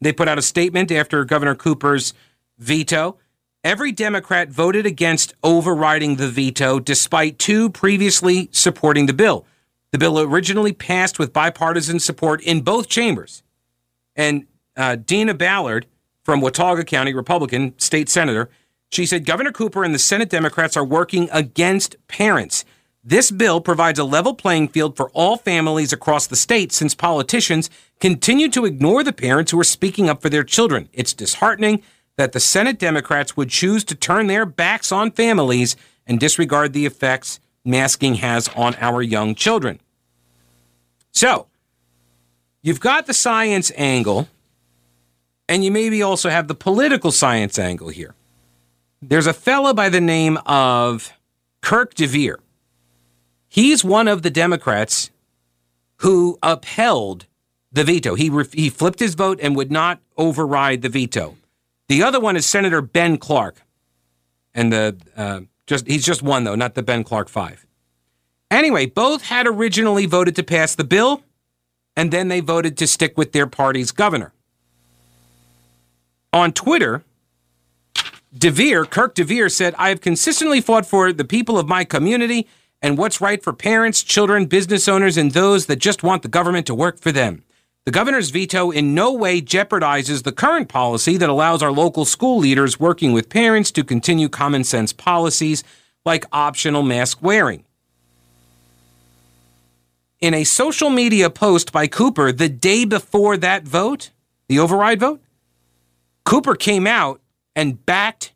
They 0.00 0.12
put 0.12 0.28
out 0.28 0.38
a 0.38 0.42
statement 0.42 0.90
after 0.90 1.24
Governor 1.24 1.54
Cooper's 1.54 2.14
veto. 2.58 3.16
Every 3.62 3.92
Democrat 3.92 4.50
voted 4.50 4.84
against 4.84 5.34
overriding 5.42 6.16
the 6.16 6.28
veto 6.28 6.78
despite 6.78 7.38
two 7.38 7.70
previously 7.70 8.50
supporting 8.52 9.06
the 9.06 9.14
bill. 9.14 9.46
The 9.94 9.98
bill 9.98 10.18
originally 10.18 10.72
passed 10.72 11.20
with 11.20 11.32
bipartisan 11.32 12.00
support 12.00 12.42
in 12.42 12.62
both 12.62 12.88
chambers. 12.88 13.44
And 14.16 14.48
uh, 14.76 14.96
Deanna 14.96 15.38
Ballard 15.38 15.86
from 16.24 16.40
Watauga 16.40 16.82
County, 16.82 17.14
Republican 17.14 17.78
state 17.78 18.08
senator, 18.08 18.50
she 18.90 19.06
said 19.06 19.24
Governor 19.24 19.52
Cooper 19.52 19.84
and 19.84 19.94
the 19.94 20.00
Senate 20.00 20.30
Democrats 20.30 20.76
are 20.76 20.84
working 20.84 21.28
against 21.30 21.94
parents. 22.08 22.64
This 23.04 23.30
bill 23.30 23.60
provides 23.60 24.00
a 24.00 24.02
level 24.02 24.34
playing 24.34 24.66
field 24.70 24.96
for 24.96 25.10
all 25.10 25.36
families 25.36 25.92
across 25.92 26.26
the 26.26 26.34
state 26.34 26.72
since 26.72 26.96
politicians 26.96 27.70
continue 28.00 28.48
to 28.48 28.64
ignore 28.64 29.04
the 29.04 29.12
parents 29.12 29.52
who 29.52 29.60
are 29.60 29.62
speaking 29.62 30.08
up 30.08 30.20
for 30.20 30.28
their 30.28 30.42
children. 30.42 30.88
It's 30.92 31.14
disheartening 31.14 31.84
that 32.16 32.32
the 32.32 32.40
Senate 32.40 32.80
Democrats 32.80 33.36
would 33.36 33.48
choose 33.50 33.84
to 33.84 33.94
turn 33.94 34.26
their 34.26 34.44
backs 34.44 34.90
on 34.90 35.12
families 35.12 35.76
and 36.04 36.18
disregard 36.18 36.72
the 36.72 36.84
effects 36.84 37.38
masking 37.64 38.16
has 38.16 38.48
on 38.56 38.74
our 38.80 39.00
young 39.00 39.36
children. 39.36 39.78
So, 41.14 41.46
you've 42.62 42.80
got 42.80 43.06
the 43.06 43.14
science 43.14 43.70
angle, 43.76 44.28
and 45.48 45.64
you 45.64 45.70
maybe 45.70 46.02
also 46.02 46.28
have 46.28 46.48
the 46.48 46.54
political 46.54 47.12
science 47.12 47.58
angle 47.58 47.88
here. 47.88 48.14
There's 49.00 49.26
a 49.26 49.32
fella 49.32 49.74
by 49.74 49.88
the 49.88 50.00
name 50.00 50.38
of 50.44 51.12
Kirk 51.60 51.94
deViere. 51.94 52.38
He's 53.48 53.84
one 53.84 54.08
of 54.08 54.22
the 54.22 54.30
Democrats 54.30 55.10
who 55.98 56.38
upheld 56.42 57.26
the 57.70 57.84
veto. 57.84 58.14
He, 58.16 58.28
re- 58.28 58.48
he 58.52 58.68
flipped 58.68 58.98
his 58.98 59.14
vote 59.14 59.38
and 59.40 59.54
would 59.54 59.70
not 59.70 60.00
override 60.16 60.82
the 60.82 60.88
veto. 60.88 61.36
The 61.88 62.02
other 62.02 62.18
one 62.18 62.36
is 62.36 62.46
Senator 62.46 62.80
Ben 62.80 63.18
Clark. 63.18 63.62
And 64.54 64.72
the 64.72 64.96
uh, 65.16 65.40
just 65.66 65.86
he's 65.86 66.04
just 66.04 66.22
one 66.22 66.44
though, 66.44 66.54
not 66.54 66.74
the 66.74 66.82
Ben 66.82 67.04
Clark 67.04 67.28
5. 67.28 67.66
Anyway, 68.54 68.86
both 68.86 69.24
had 69.24 69.48
originally 69.48 70.06
voted 70.06 70.36
to 70.36 70.42
pass 70.44 70.76
the 70.76 70.84
bill, 70.84 71.24
and 71.96 72.12
then 72.12 72.28
they 72.28 72.38
voted 72.38 72.78
to 72.78 72.86
stick 72.86 73.18
with 73.18 73.32
their 73.32 73.48
party's 73.48 73.90
governor. 73.90 74.32
On 76.32 76.52
Twitter, 76.52 77.02
deViere, 78.36 78.88
Kirk 78.88 79.16
deViere 79.16 79.50
said, 79.50 79.74
I 79.76 79.88
have 79.88 80.00
consistently 80.00 80.60
fought 80.60 80.86
for 80.86 81.12
the 81.12 81.24
people 81.24 81.58
of 81.58 81.66
my 81.66 81.82
community 81.82 82.46
and 82.80 82.96
what's 82.96 83.20
right 83.20 83.42
for 83.42 83.52
parents, 83.52 84.04
children, 84.04 84.46
business 84.46 84.86
owners, 84.86 85.16
and 85.16 85.32
those 85.32 85.66
that 85.66 85.80
just 85.80 86.04
want 86.04 86.22
the 86.22 86.28
government 86.28 86.66
to 86.68 86.76
work 86.76 87.00
for 87.00 87.10
them. 87.10 87.42
The 87.84 87.90
governor's 87.90 88.30
veto 88.30 88.70
in 88.70 88.94
no 88.94 89.12
way 89.12 89.42
jeopardizes 89.42 90.22
the 90.22 90.32
current 90.32 90.68
policy 90.68 91.16
that 91.16 91.28
allows 91.28 91.60
our 91.60 91.72
local 91.72 92.04
school 92.04 92.38
leaders 92.38 92.78
working 92.78 93.12
with 93.12 93.28
parents 93.28 93.72
to 93.72 93.82
continue 93.82 94.28
common 94.28 94.62
sense 94.62 94.92
policies 94.92 95.64
like 96.04 96.24
optional 96.32 96.84
mask 96.84 97.18
wearing 97.20 97.64
in 100.24 100.32
a 100.32 100.42
social 100.42 100.88
media 100.88 101.28
post 101.28 101.70
by 101.70 101.86
Cooper 101.86 102.32
the 102.32 102.48
day 102.48 102.86
before 102.86 103.36
that 103.36 103.64
vote, 103.64 104.10
the 104.48 104.58
override 104.58 104.98
vote, 104.98 105.20
Cooper 106.24 106.54
came 106.54 106.86
out 106.86 107.20
and 107.54 107.84
backed 107.84 108.32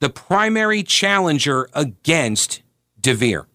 the 0.00 0.10
primary 0.10 0.82
challenger 0.82 1.70
against 1.72 2.60
deViere. 3.00 3.46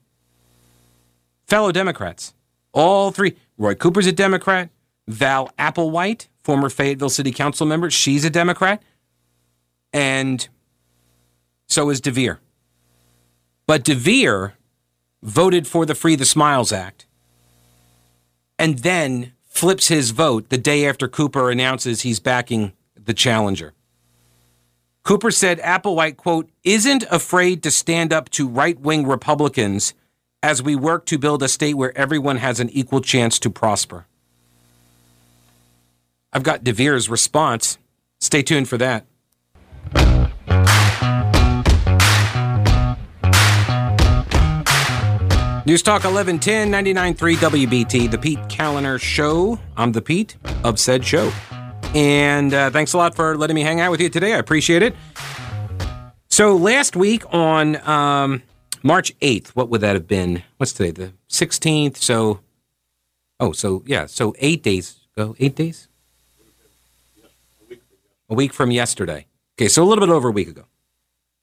Fellow 1.46 1.72
Democrats, 1.72 2.34
all 2.74 3.12
three. 3.12 3.36
Roy 3.60 3.76
Cooper's 3.76 4.08
a 4.08 4.12
Democrat. 4.12 4.72
Val 5.08 5.52
Applewhite, 5.60 6.30
former 6.42 6.72
Fayetteville 6.72 7.10
City 7.10 7.32
Council 7.32 7.68
member, 7.68 7.92
she's 7.92 8.26
a 8.26 8.32
Democrat. 8.32 8.82
And 9.94 10.48
so 11.68 11.92
is 11.92 12.02
deViere. 12.02 12.40
But 13.68 13.84
deViere 13.84 14.54
voted 15.22 15.68
for 15.68 15.86
the 15.86 15.94
Free 15.94 16.16
the 16.16 16.26
Smiles 16.26 16.72
Act 16.72 17.07
and 18.60 18.80
then 18.80 19.34
flips 19.46 19.88
his 19.88 20.12
vote 20.12 20.50
the 20.50 20.58
day 20.58 20.88
after 20.88 21.08
Cooper 21.08 21.50
announces 21.50 22.02
he's 22.02 22.20
backing 22.20 22.74
the 22.96 23.14
challenger. 23.14 23.74
Cooper 25.04 25.32
said 25.32 25.60
Applewhite, 25.60 26.18
quote, 26.18 26.50
isn't 26.64 27.04
afraid 27.10 27.64
to 27.64 27.72
stand 27.72 28.12
up 28.12 28.30
to 28.32 28.48
right 28.48 28.80
wing 28.80 29.08
Republicans 29.08 29.94
as 30.44 30.62
we 30.62 30.76
work 30.76 31.06
to 31.06 31.18
build 31.18 31.42
a 31.42 31.48
state 31.48 31.76
where 31.76 31.98
everyone 31.98 32.38
has 32.38 32.60
an 32.60 32.70
equal 32.70 33.02
chance 33.02 33.40
to 33.40 33.50
prosper. 33.50 34.06
I've 36.34 36.44
got 36.44 36.64
deViere's 36.64 37.10
response. 37.10 37.78
Stay 38.20 38.44
tuned 38.44 38.68
for 38.68 38.78
that. 38.78 39.06
News 45.68 45.84
Talk 45.84 46.06
1110 46.06 46.72
99.3 46.72 47.36
WBT, 47.36 48.10
the 48.10 48.18
Pete 48.18 48.40
Kaliner 48.48 48.98
Show. 48.98 49.60
I'm 49.76 49.92
the 49.92 50.02
Pete 50.02 50.38
of 50.64 50.80
said 50.80 51.04
show. 51.04 51.30
And 51.94 52.54
uh, 52.54 52.70
thanks 52.70 52.94
a 52.94 52.98
lot 52.98 53.16
for 53.16 53.36
letting 53.36 53.56
me 53.56 53.64
hang 53.64 53.82
out 53.82 53.92
with 53.92 54.00
you 54.00 54.08
today. 54.08 54.34
I 54.34 54.38
appreciate 54.38 54.82
it. 54.82 54.96
So 56.30 56.56
last 56.56 56.96
week 56.96 57.24
on 57.34 57.86
um, 57.86 58.44
March 58.82 59.12
8th, 59.20 59.50
what 59.50 59.68
would 59.68 59.82
that 59.82 59.94
have 59.96 60.08
been? 60.08 60.42
What's 60.56 60.72
today? 60.72 60.92
The 60.92 61.12
16th. 61.30 61.98
So, 61.98 62.40
oh, 63.42 63.52
so 63.52 63.84
yeah, 63.86 64.06
so 64.06 64.34
eight 64.40 64.64
days 64.64 65.02
ago. 65.18 65.36
Eight 65.38 65.58
days? 65.58 65.90
A 68.30 68.36
week 68.36 68.54
from 68.54 68.72
yesterday. 68.72 69.26
Okay, 69.60 69.68
so 69.68 69.84
a 69.84 69.86
little 69.86 70.08
bit 70.08 70.14
over 70.14 70.30
a 70.30 70.32
week 70.32 70.48
ago. 70.48 70.64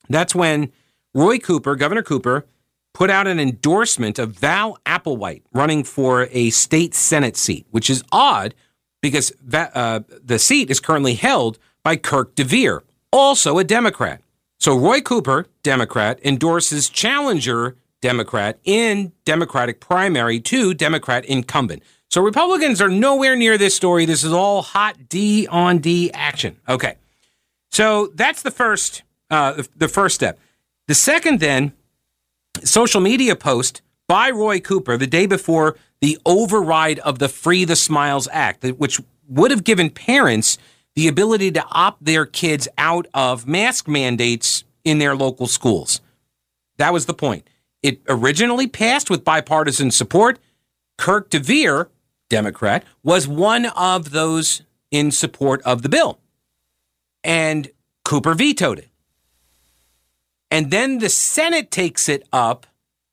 That's 0.08 0.34
when 0.34 0.72
Roy 1.12 1.36
Cooper, 1.36 1.76
Governor 1.76 2.02
Cooper, 2.02 2.46
put 2.94 3.10
out 3.10 3.26
an 3.26 3.38
endorsement 3.38 4.18
of 4.18 4.30
Val 4.30 4.78
Applewhite 4.86 5.42
running 5.52 5.84
for 5.84 6.28
a 6.30 6.48
state 6.50 6.94
Senate 6.94 7.36
seat, 7.36 7.66
which 7.70 7.90
is 7.90 8.02
odd 8.10 8.54
because 9.02 9.32
uh, 9.52 10.00
the 10.24 10.38
seat 10.38 10.70
is 10.70 10.80
currently 10.80 11.14
held 11.14 11.58
by 11.82 11.96
Kirk 11.96 12.34
deViere, 12.34 12.80
also 13.12 13.58
a 13.58 13.64
Democrat. 13.64 14.22
So 14.58 14.78
Roy 14.78 15.02
Cooper, 15.02 15.46
Democrat, 15.62 16.18
endorses 16.24 16.88
challenger 16.88 17.76
Democrat 18.00 18.58
in 18.64 19.12
Democratic 19.24 19.80
primary 19.80 20.40
to 20.40 20.72
Democrat 20.72 21.24
incumbent. 21.26 21.82
So 22.10 22.22
Republicans 22.22 22.80
are 22.80 22.88
nowhere 22.88 23.34
near 23.34 23.58
this 23.58 23.74
story. 23.74 24.06
This 24.06 24.24
is 24.24 24.32
all 24.32 24.62
hot 24.62 25.08
D 25.08 25.46
on 25.48 25.78
D 25.78 26.10
action. 26.12 26.56
Okay. 26.68 26.96
So 27.72 28.12
that's 28.14 28.42
the 28.42 28.50
first 28.50 29.02
uh, 29.30 29.62
the 29.74 29.88
first 29.88 30.14
step. 30.14 30.38
The 30.86 30.94
second 30.94 31.40
then 31.40 31.72
social 32.62 33.00
media 33.00 33.36
post 33.36 33.82
by 34.06 34.30
Roy 34.30 34.60
Cooper 34.60 34.96
the 34.96 35.06
day 35.06 35.26
before 35.26 35.76
the 36.00 36.18
override 36.26 36.98
of 37.00 37.18
the 37.18 37.28
Free 37.28 37.64
the 37.64 37.76
Smiles 37.76 38.28
Act, 38.30 38.64
which 38.64 39.00
would 39.26 39.50
have 39.50 39.64
given 39.64 39.90
parents 39.90 40.58
the 40.94 41.08
ability 41.08 41.50
to 41.52 41.64
opt 41.70 42.04
their 42.04 42.26
kids 42.26 42.68
out 42.78 43.06
of 43.14 43.46
mask 43.46 43.88
mandates 43.88 44.64
in 44.84 44.98
their 44.98 45.16
local 45.16 45.46
schools. 45.46 46.00
That 46.76 46.92
was 46.92 47.06
the 47.06 47.14
point. 47.14 47.48
It 47.82 48.00
originally 48.08 48.66
passed 48.66 49.10
with 49.10 49.24
bipartisan 49.24 49.90
support. 49.90 50.38
Kirk 50.98 51.30
deViere, 51.30 51.88
Democrat, 52.30 52.84
was 53.02 53.26
one 53.26 53.66
of 53.66 54.10
those 54.10 54.62
in 54.90 55.10
support 55.10 55.60
of 55.62 55.82
the 55.82 55.88
bill. 55.88 56.18
And 57.22 57.70
Cooper 58.04 58.34
vetoed 58.34 58.78
it. 58.78 58.88
And 60.54 60.70
then 60.70 60.98
the 60.98 61.08
Senate 61.08 61.72
takes 61.72 62.08
it 62.08 62.28
up 62.32 62.68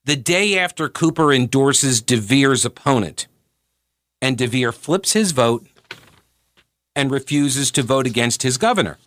the 0.06 0.16
day 0.16 0.60
after 0.60 0.88
Cooper 0.88 1.34
endorses 1.34 2.00
deViere's 2.00 2.66
opponent. 2.66 3.26
And 4.22 4.38
deViere 4.38 4.72
flips 4.72 5.14
his 5.14 5.32
vote 5.32 5.66
and 6.96 7.10
refuses 7.10 7.72
to 7.72 7.82
vote 7.82 8.06
against 8.06 8.44
his 8.44 8.60
governor. 8.60 9.00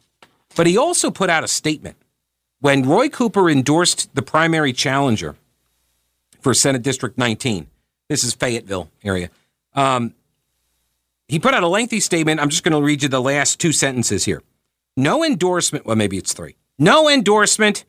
But 0.57 0.67
he 0.67 0.77
also 0.77 1.13
put 1.13 1.31
out 1.31 1.45
a 1.45 1.49
statement. 1.49 1.95
When 2.59 2.83
Roy 2.83 3.09
Cooper 3.09 3.49
endorsed 3.49 4.13
the 4.17 4.23
primary 4.23 4.73
challenger 4.73 5.37
for 6.41 6.55
Senate 6.55 6.83
District 6.83 7.17
19, 7.17 7.69
this 8.09 8.25
is 8.25 8.35
Fayetteville 8.35 8.91
area, 9.05 9.31
um, 9.75 10.13
he 11.29 11.39
put 11.39 11.55
out 11.55 11.63
a 11.63 11.69
lengthy 11.69 12.01
statement. 12.01 12.41
I'm 12.41 12.51
just 12.51 12.65
going 12.65 12.73
to 12.73 12.85
read 12.85 13.05
you 13.05 13.09
the 13.09 13.23
last 13.23 13.61
two 13.61 13.71
sentences 13.71 14.25
here. 14.25 14.43
No 14.97 15.23
endorsement, 15.23 15.87
well, 15.87 15.95
maybe 15.95 16.19
it's 16.19 16.33
three. 16.33 16.57
No 16.81 17.09
endorsement, 17.09 17.85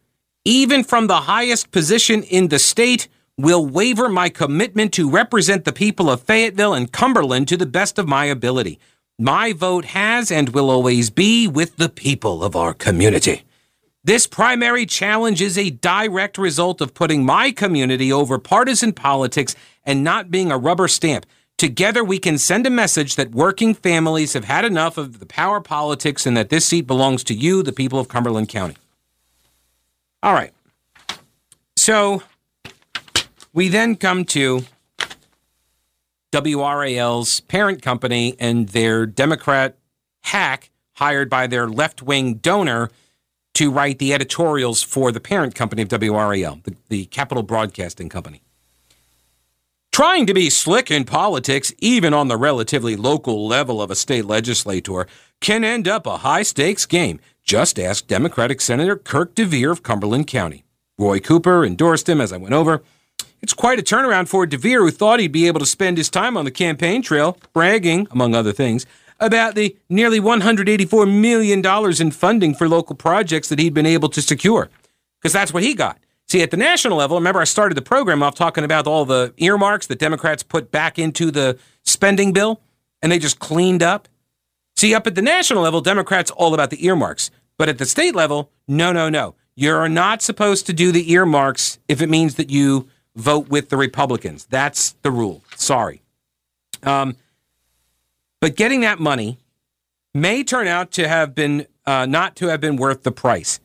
even 0.46 0.84
from 0.84 1.08
the 1.08 1.22
highest 1.22 1.72
position 1.72 2.22
in 2.24 2.50
the 2.50 2.60
state, 2.60 3.08
will 3.38 3.66
waiver 3.66 4.08
my 4.08 4.30
commitment 4.30 4.94
to 4.94 5.10
represent 5.10 5.66
the 5.66 5.74
people 5.74 6.10
of 6.10 6.22
Fayetteville 6.22 6.74
and 6.74 6.92
Cumberland 6.92 7.48
to 7.50 7.58
the 7.58 7.66
best 7.66 8.00
of 8.00 8.08
my 8.08 8.26
ability. 8.26 8.80
My 9.20 9.54
vote 9.54 9.86
has 9.86 10.32
and 10.32 10.50
will 10.50 10.70
always 10.70 11.10
be 11.10 11.48
with 11.48 11.78
the 11.78 11.90
people 11.90 12.44
of 12.44 12.56
our 12.56 12.74
community. 12.74 13.44
This 14.04 14.28
primary 14.28 14.86
challenge 14.86 15.42
is 15.42 15.58
a 15.58 15.72
direct 15.72 16.38
result 16.38 16.80
of 16.80 16.94
putting 16.94 17.26
my 17.26 17.52
community 17.52 18.14
over 18.14 18.38
partisan 18.38 18.94
politics 18.94 19.56
and 19.84 20.04
not 20.04 20.30
being 20.30 20.52
a 20.52 20.58
rubber 20.58 20.88
stamp. 20.88 21.26
Together, 21.58 22.04
we 22.04 22.20
can 22.20 22.38
send 22.38 22.68
a 22.68 22.70
message 22.70 23.16
that 23.16 23.32
working 23.32 23.74
families 23.74 24.34
have 24.34 24.46
had 24.46 24.64
enough 24.64 24.98
of 24.98 25.20
the 25.20 25.26
power 25.26 25.60
politics 25.60 26.26
and 26.26 26.38
that 26.38 26.50
this 26.50 26.66
seat 26.66 26.86
belongs 26.86 27.24
to 27.24 27.34
you, 27.34 27.64
the 27.64 27.72
people 27.74 27.98
of 27.98 28.10
Cumberland 28.10 28.50
County. 28.50 28.76
All 30.26 30.34
right. 30.34 30.52
So 31.78 32.24
we 33.54 33.70
then 33.70 33.96
come 33.96 34.26
to 34.26 34.64
WRAL's 36.32 37.42
parent 37.42 37.84
company 37.84 38.36
and 38.40 38.70
their 38.70 39.06
Democrat 39.06 39.78
hack 40.24 40.72
hired 40.94 41.30
by 41.30 41.46
their 41.46 41.68
left 41.68 42.02
wing 42.02 42.36
donor 42.36 42.90
to 43.54 43.70
write 43.70 44.00
the 44.00 44.16
editorials 44.16 44.82
for 44.82 45.12
the 45.12 45.20
parent 45.20 45.54
company 45.54 45.84
of 45.84 45.90
WRAL, 45.90 46.64
the, 46.64 46.76
the 46.90 47.06
Capital 47.06 47.44
Broadcasting 47.44 48.10
Company. 48.10 48.42
Trying 49.92 50.26
to 50.26 50.34
be 50.34 50.50
slick 50.50 50.90
in 50.90 51.04
politics, 51.04 51.72
even 51.78 52.16
on 52.16 52.30
the 52.30 52.36
relatively 52.36 52.96
local 52.96 53.48
level 53.48 53.80
of 53.80 53.92
a 53.92 53.96
state 53.96 54.26
legislator, 54.26 55.06
can 55.40 55.64
end 55.64 55.88
up 55.88 56.08
a 56.08 56.18
high 56.18 56.42
stakes 56.42 56.88
game. 56.88 57.20
Just 57.46 57.78
ask 57.80 58.08
Democratic 58.08 58.60
Senator 58.60 58.96
Kirk 58.96 59.36
deViere 59.36 59.72
of 59.72 59.84
Cumberland 59.84 60.26
County. 60.26 60.64
Roy 60.98 61.20
Cooper 61.20 61.64
endorsed 61.64 62.10
him 62.10 62.20
as 62.20 62.34
I 62.34 62.38
went 62.38 62.56
over. 62.56 62.82
It's 63.40 63.54
quite 63.54 63.78
a 63.78 63.84
turnaround 63.84 64.28
for 64.28 64.48
deViere, 64.48 64.80
who 64.80 64.90
thought 64.90 65.20
he'd 65.20 65.32
be 65.32 65.46
able 65.46 65.60
to 65.60 65.66
spend 65.68 66.00
his 66.00 66.10
time 66.10 66.38
on 66.38 66.46
the 66.46 66.50
campaign 66.50 67.04
trail, 67.04 67.38
bragging, 67.54 68.08
among 68.10 68.34
other 68.34 68.52
things, 68.52 68.88
about 69.20 69.54
the 69.54 69.78
nearly 69.90 70.20
$184 70.20 71.22
million 71.22 71.64
in 72.02 72.12
funding 72.12 72.56
for 72.56 72.68
local 72.68 72.96
projects 72.96 73.50
that 73.50 73.60
he'd 73.60 73.76
been 73.76 73.86
able 73.86 74.10
to 74.10 74.24
secure. 74.24 74.72
Because 75.22 75.32
that's 75.32 75.54
what 75.54 75.62
he 75.62 75.76
got. 75.76 76.00
See, 76.28 76.42
at 76.42 76.50
the 76.50 76.58
national 76.58 76.98
level, 76.98 77.16
remember 77.18 77.42
I 77.42 77.44
started 77.44 77.76
the 77.76 77.84
program 77.84 78.24
off 78.24 78.34
talking 78.34 78.64
about 78.64 78.88
all 78.88 79.06
the 79.06 79.36
earmarks 79.38 79.86
that 79.86 80.00
Democrats 80.00 80.42
put 80.42 80.72
back 80.72 80.98
into 80.98 81.30
the 81.30 81.60
spending 81.84 82.34
bill 82.34 82.60
and 83.04 83.12
they 83.12 83.20
just 83.20 83.38
cleaned 83.38 83.84
up? 83.84 84.08
See, 84.76 84.94
up 84.94 85.08
at 85.08 85.16
the 85.16 85.22
national 85.22 85.64
level, 85.64 85.82
Democrats 85.82 86.32
all 86.32 86.54
about 86.54 86.70
the 86.70 86.86
earmarks. 86.86 87.32
But 87.58 87.70
at 87.70 87.78
the 87.78 87.86
state 87.86 88.16
level, 88.16 88.52
no, 88.68 88.92
no, 88.92 89.10
no. 89.10 89.36
You're 89.56 89.88
not 89.88 90.22
supposed 90.22 90.66
to 90.66 90.74
do 90.74 90.92
the 90.92 91.12
earmarks 91.12 91.80
if 91.88 92.02
it 92.02 92.10
means 92.10 92.36
that 92.36 92.50
you 92.50 92.90
vote 93.16 93.48
with 93.48 93.70
the 93.70 93.78
Republicans. 93.78 94.46
That's 94.46 94.96
the 95.02 95.12
rule. 95.12 95.44
Sorry. 95.56 96.02
Um, 96.84 97.16
but 98.42 98.56
getting 98.58 98.82
that 98.82 99.00
money 99.00 99.40
may 100.14 100.44
turn 100.44 100.68
out 100.68 100.92
to 100.92 101.08
have 101.08 101.34
been 101.34 101.68
uh, 101.86 102.06
not 102.06 102.36
to 102.38 102.48
have 102.48 102.60
been 102.60 102.76
worth 102.76 103.04
the 103.04 103.12
price. 103.12 103.60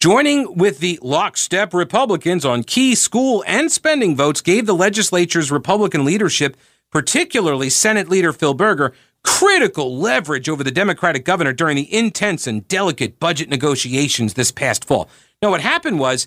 Joining 0.00 0.56
with 0.56 0.78
the 0.78 0.98
lockstep 1.02 1.72
Republicans 1.72 2.44
on 2.44 2.62
key 2.62 2.94
school 2.94 3.44
and 3.46 3.70
spending 3.70 4.16
votes 4.16 4.40
gave 4.40 4.66
the 4.66 4.74
legislature's 4.74 5.50
Republican 5.50 6.04
leadership, 6.04 6.56
particularly 6.90 7.70
Senate 7.70 8.08
Leader 8.08 8.32
Phil 8.32 8.54
Berger, 8.54 8.92
critical 9.22 9.96
leverage 9.98 10.48
over 10.48 10.64
the 10.64 10.70
Democratic 10.70 11.24
governor 11.24 11.52
during 11.52 11.76
the 11.76 11.92
intense 11.94 12.46
and 12.46 12.66
delicate 12.68 13.18
budget 13.18 13.48
negotiations 13.48 14.34
this 14.34 14.50
past 14.50 14.84
fall. 14.84 15.08
Now, 15.42 15.50
what 15.50 15.60
happened 15.60 15.98
was 15.98 16.26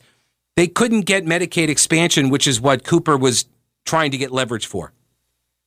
they 0.56 0.67
couldn't 0.67 1.01
get 1.01 1.25
Medicaid 1.25 1.69
expansion, 1.69 2.29
which 2.29 2.47
is 2.47 2.62
what 2.62 2.84
Cooper 2.84 3.17
was 3.17 3.45
trying 3.86 4.12
to 4.12 4.17
get 4.17 4.32
leverage 4.32 4.67
for. 4.67 4.93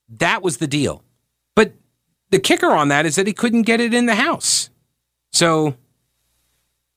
That 0.08 0.42
was 0.42 0.58
the 0.58 0.66
deal. 0.66 1.02
But 1.54 1.74
the 2.30 2.38
kicker 2.38 2.70
on 2.70 2.88
that 2.88 3.06
is 3.06 3.16
that 3.16 3.26
he 3.26 3.32
couldn't 3.32 3.62
get 3.62 3.80
it 3.80 3.92
in 3.92 4.06
the 4.06 4.14
House. 4.14 4.70
So 5.32 5.74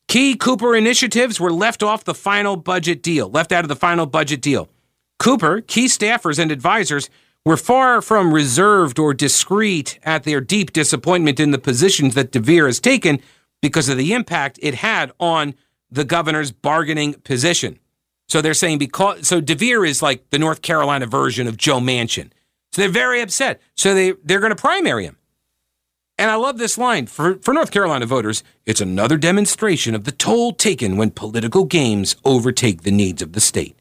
key 0.07 0.35
Cooper 0.35 0.75
initiatives 0.75 1.39
were 1.39 1.51
left 1.51 1.81
off 1.81 2.03
the 2.03 2.13
final 2.13 2.55
budget 2.55 3.01
deal, 3.01 3.29
left 3.29 3.51
out 3.51 3.63
of 3.63 3.69
the 3.69 3.75
final 3.75 4.05
budget 4.05 4.41
deal. 4.41 4.69
Cooper, 5.17 5.61
key 5.61 5.85
staffers, 5.85 6.39
and 6.39 6.51
advisors 6.51 7.09
were 7.45 7.57
far 7.57 8.01
from 8.01 8.33
reserved 8.33 8.99
or 8.99 9.13
discreet 9.13 9.99
at 10.03 10.23
their 10.23 10.41
deep 10.41 10.73
disappointment 10.73 11.39
in 11.39 11.51
the 11.51 11.57
positions 11.57 12.15
that 12.15 12.31
deViere 12.31 12.65
has 12.65 12.79
taken 12.79 13.19
because 13.61 13.89
of 13.89 13.97
the 13.97 14.13
impact 14.13 14.59
it 14.61 14.75
had 14.75 15.11
on 15.19 15.53
the 15.89 16.05
governor's 16.05 16.51
bargaining 16.51 17.13
position. 17.13 17.79
So 18.27 18.41
they're 18.41 18.53
saying 18.53 18.77
because 18.77 19.27
so 19.27 19.41
deViere 19.41 19.87
is 19.87 20.01
like 20.01 20.29
the 20.29 20.39
North 20.39 20.61
Carolina 20.61 21.07
version 21.07 21.47
of 21.47 21.57
Joe 21.57 21.79
Manchin. 21.79 22.31
So 22.71 22.81
they're 22.81 22.89
very 22.89 23.21
upset. 23.21 23.59
So 23.75 23.95
they 23.95 24.13
they're 24.23 24.39
going 24.39 24.55
to 24.55 24.55
primary 24.55 25.05
him. 25.05 25.17
And 26.19 26.29
I 26.29 26.35
love 26.35 26.57
this 26.57 26.77
line 26.77 27.07
for 27.07 27.39
for 27.39 27.53
North 27.53 27.71
Carolina 27.71 28.05
voters. 28.05 28.43
It's 28.65 28.81
another 28.81 29.17
demonstration 29.17 29.95
of 29.95 30.03
the 30.03 30.11
toll 30.11 30.53
taken 30.53 30.97
when 30.97 31.09
political 31.09 31.63
games 31.63 32.15
overtake 32.23 32.83
the 32.83 32.91
needs 32.91 33.21
of 33.21 33.33
the 33.33 33.41
state. 33.41 33.75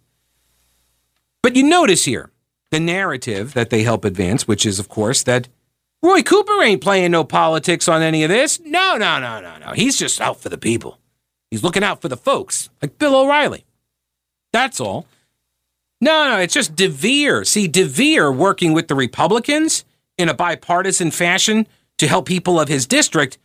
But 1.43 1.55
you 1.55 1.63
notice 1.63 2.07
here 2.07 2.31
the 2.71 2.81
narrative 2.81 3.55
that 3.55 3.71
they 3.71 3.83
help 3.83 4.05
advance, 4.05 4.47
which 4.47 4.67
is, 4.67 4.79
of 4.79 4.89
course, 4.89 5.23
that 5.23 5.49
Roy 6.03 6.23
Cooper 6.23 6.63
ain't 6.63 6.83
playing 6.83 7.11
no 7.11 7.25
politics 7.25 7.89
on 7.89 8.03
any 8.03 8.23
of 8.23 8.29
this. 8.29 8.61
No, 8.61 8.97
no, 8.97 9.19
no, 9.19 9.41
no, 9.41 9.59
no. 9.59 9.73
He's 9.73 9.99
just 9.99 10.21
out 10.21 10.41
for 10.41 10.49
the 10.49 10.59
people. 10.59 10.99
He's 11.51 11.65
looking 11.65 11.83
out 11.83 12.01
for 12.01 12.09
the 12.09 12.17
folks, 12.17 12.71
like 12.83 12.99
Bill 12.99 13.17
O'Reilly. 13.17 13.65
That's 14.53 14.81
all. 14.81 15.07
No, 16.01 16.29
no, 16.29 16.39
it's 16.39 16.55
just 16.55 16.77
deViere. 16.77 17.47
See, 17.47 17.69
deViere 17.69 18.35
working 18.35 18.73
with 18.73 18.87
the 18.89 18.95
Republicans 18.95 19.85
in 20.17 20.29
a 20.29 20.35
bipartisan 20.35 21.11
fashion 21.11 21.67
to 21.97 22.07
help 22.07 22.27
people 22.27 22.61
of 22.61 22.69
his 22.69 22.87
district. 22.87 23.39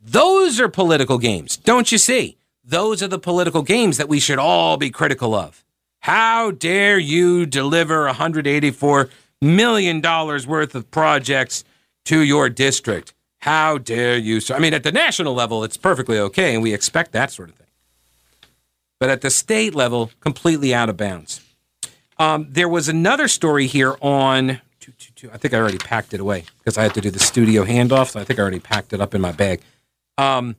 Those 0.00 0.58
are 0.60 0.68
political 0.68 1.18
games, 1.18 1.56
don't 1.56 1.92
you 1.92 1.98
see? 1.98 2.38
Those 2.64 3.02
are 3.02 3.08
the 3.08 3.18
political 3.18 3.62
games 3.62 3.98
that 3.98 4.08
we 4.08 4.20
should 4.20 4.38
all 4.38 4.76
be 4.76 4.90
critical 4.90 5.34
of. 5.34 5.64
How 6.00 6.50
dare 6.50 6.98
you 6.98 7.46
deliver 7.46 8.08
$184 8.08 9.10
million 9.40 10.00
worth 10.00 10.74
of 10.74 10.90
projects 10.90 11.64
to 12.06 12.20
your 12.20 12.48
district? 12.48 13.14
How 13.40 13.78
dare 13.78 14.16
you? 14.16 14.40
So, 14.40 14.54
I 14.54 14.58
mean, 14.58 14.74
at 14.74 14.82
the 14.82 14.92
national 14.92 15.34
level, 15.34 15.64
it's 15.64 15.76
perfectly 15.76 16.18
okay, 16.18 16.54
and 16.54 16.62
we 16.62 16.74
expect 16.74 17.12
that 17.12 17.30
sort 17.30 17.50
of 17.50 17.54
thing. 17.54 17.66
But 18.98 19.10
at 19.10 19.20
the 19.20 19.30
state 19.30 19.74
level, 19.74 20.10
completely 20.20 20.74
out 20.74 20.88
of 20.88 20.96
bounds. 20.96 21.40
Um, 22.18 22.48
there 22.50 22.68
was 22.68 22.88
another 22.88 23.28
story 23.28 23.66
here 23.66 23.96
on. 24.00 24.60
I 25.32 25.36
think 25.36 25.54
I 25.54 25.58
already 25.58 25.78
packed 25.78 26.14
it 26.14 26.20
away 26.20 26.44
because 26.58 26.78
I 26.78 26.82
had 26.82 26.94
to 26.94 27.00
do 27.00 27.10
the 27.10 27.18
studio 27.18 27.64
handoff. 27.64 28.10
So 28.10 28.20
I 28.20 28.24
think 28.24 28.38
I 28.38 28.42
already 28.42 28.58
packed 28.58 28.92
it 28.92 29.00
up 29.00 29.14
in 29.14 29.20
my 29.20 29.32
bag. 29.32 29.60
Um, 30.16 30.56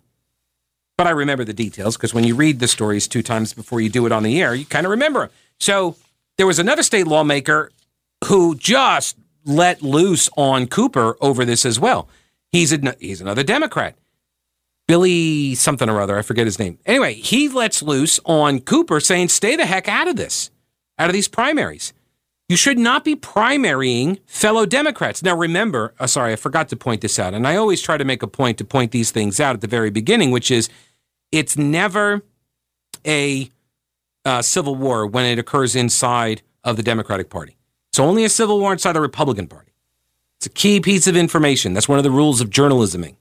but 1.00 1.08
I 1.08 1.12
remember 1.12 1.46
the 1.46 1.54
details 1.54 1.96
because 1.96 2.14
when 2.14 2.26
you 2.26 2.36
read 2.36 2.60
the 2.60 2.68
stories 2.68 3.08
two 3.08 3.24
times 3.24 3.54
before 3.54 3.80
you 3.80 3.88
do 3.88 4.06
it 4.06 4.12
on 4.12 4.22
the 4.22 4.42
air, 4.42 4.54
you 4.54 4.66
kind 4.66 4.86
of 4.86 4.90
remember 4.90 5.22
them. 5.22 5.30
So 5.58 5.96
there 6.36 6.46
was 6.46 6.60
another 6.60 6.84
state 6.84 7.08
lawmaker 7.08 7.72
who 8.26 8.54
just 8.56 9.16
let 9.46 9.82
loose 9.82 10.28
on 10.36 10.68
Cooper 10.68 11.16
over 11.22 11.46
this 11.46 11.66
as 11.66 11.80
well. 11.80 12.10
He's 12.52 12.74
a, 12.74 12.98
he's 13.00 13.22
another 13.22 13.44
Democrat. 13.44 13.96
Billy 14.90 15.56
something 15.56 15.88
or 15.88 16.02
other, 16.02 16.18
I 16.18 16.22
forget 16.22 16.46
his 16.46 16.60
name. 16.60 16.80
Anyway, 16.86 17.14
he 17.14 17.48
lets 17.48 17.82
loose 17.82 18.20
on 18.26 18.60
Cooper 18.60 19.00
saying, 19.00 19.30
stay 19.30 19.56
the 19.56 19.66
heck 19.66 19.88
out 19.88 20.10
of 20.10 20.18
this, 20.18 20.52
out 20.98 21.08
of 21.08 21.14
these 21.14 21.30
primaries. 21.30 21.94
You 22.50 22.58
should 22.58 22.80
not 22.80 23.06
be 23.06 23.16
primarying 23.16 24.20
fellow 24.26 24.66
Democrats. 24.66 25.24
Now, 25.24 25.38
remember, 25.38 25.94
uh, 25.98 26.08
sorry, 26.08 26.34
I 26.34 26.36
forgot 26.36 26.68
to 26.70 26.76
point 26.76 27.00
this 27.00 27.20
out. 27.20 27.34
And 27.34 27.48
I 27.48 27.56
always 27.56 27.80
try 27.80 27.96
to 27.96 28.04
make 28.04 28.22
a 28.22 28.28
point 28.28 28.58
to 28.58 28.66
point 28.66 28.92
these 28.92 29.12
things 29.12 29.40
out 29.40 29.54
at 29.54 29.62
the 29.62 29.68
very 29.68 29.92
beginning, 29.92 30.32
which 30.32 30.52
is 30.52 30.68
it's 31.32 31.58
never 31.58 32.22
a 33.06 33.50
uh, 34.26 34.42
civil 34.42 34.76
war 34.76 35.06
when 35.08 35.26
it 35.26 35.40
occurs 35.40 35.76
inside 35.76 36.42
of 36.64 36.78
the 36.78 36.84
Democratic 36.84 37.30
Party. 37.30 37.58
It's 37.90 38.00
only 38.00 38.24
a 38.24 38.30
civil 38.30 38.60
war 38.60 38.74
inside 38.74 38.94
the 38.94 39.02
Republican 39.02 39.48
Party. 39.48 39.72
It's 40.38 40.46
a 40.46 40.50
key 40.50 40.80
piece 40.80 41.08
of 41.08 41.18
information. 41.18 41.74
That's 41.74 41.90
one 41.90 41.98
of 41.98 42.04
the 42.04 42.12
rules 42.12 42.40
of 42.40 42.50
journalisming. 42.50 43.16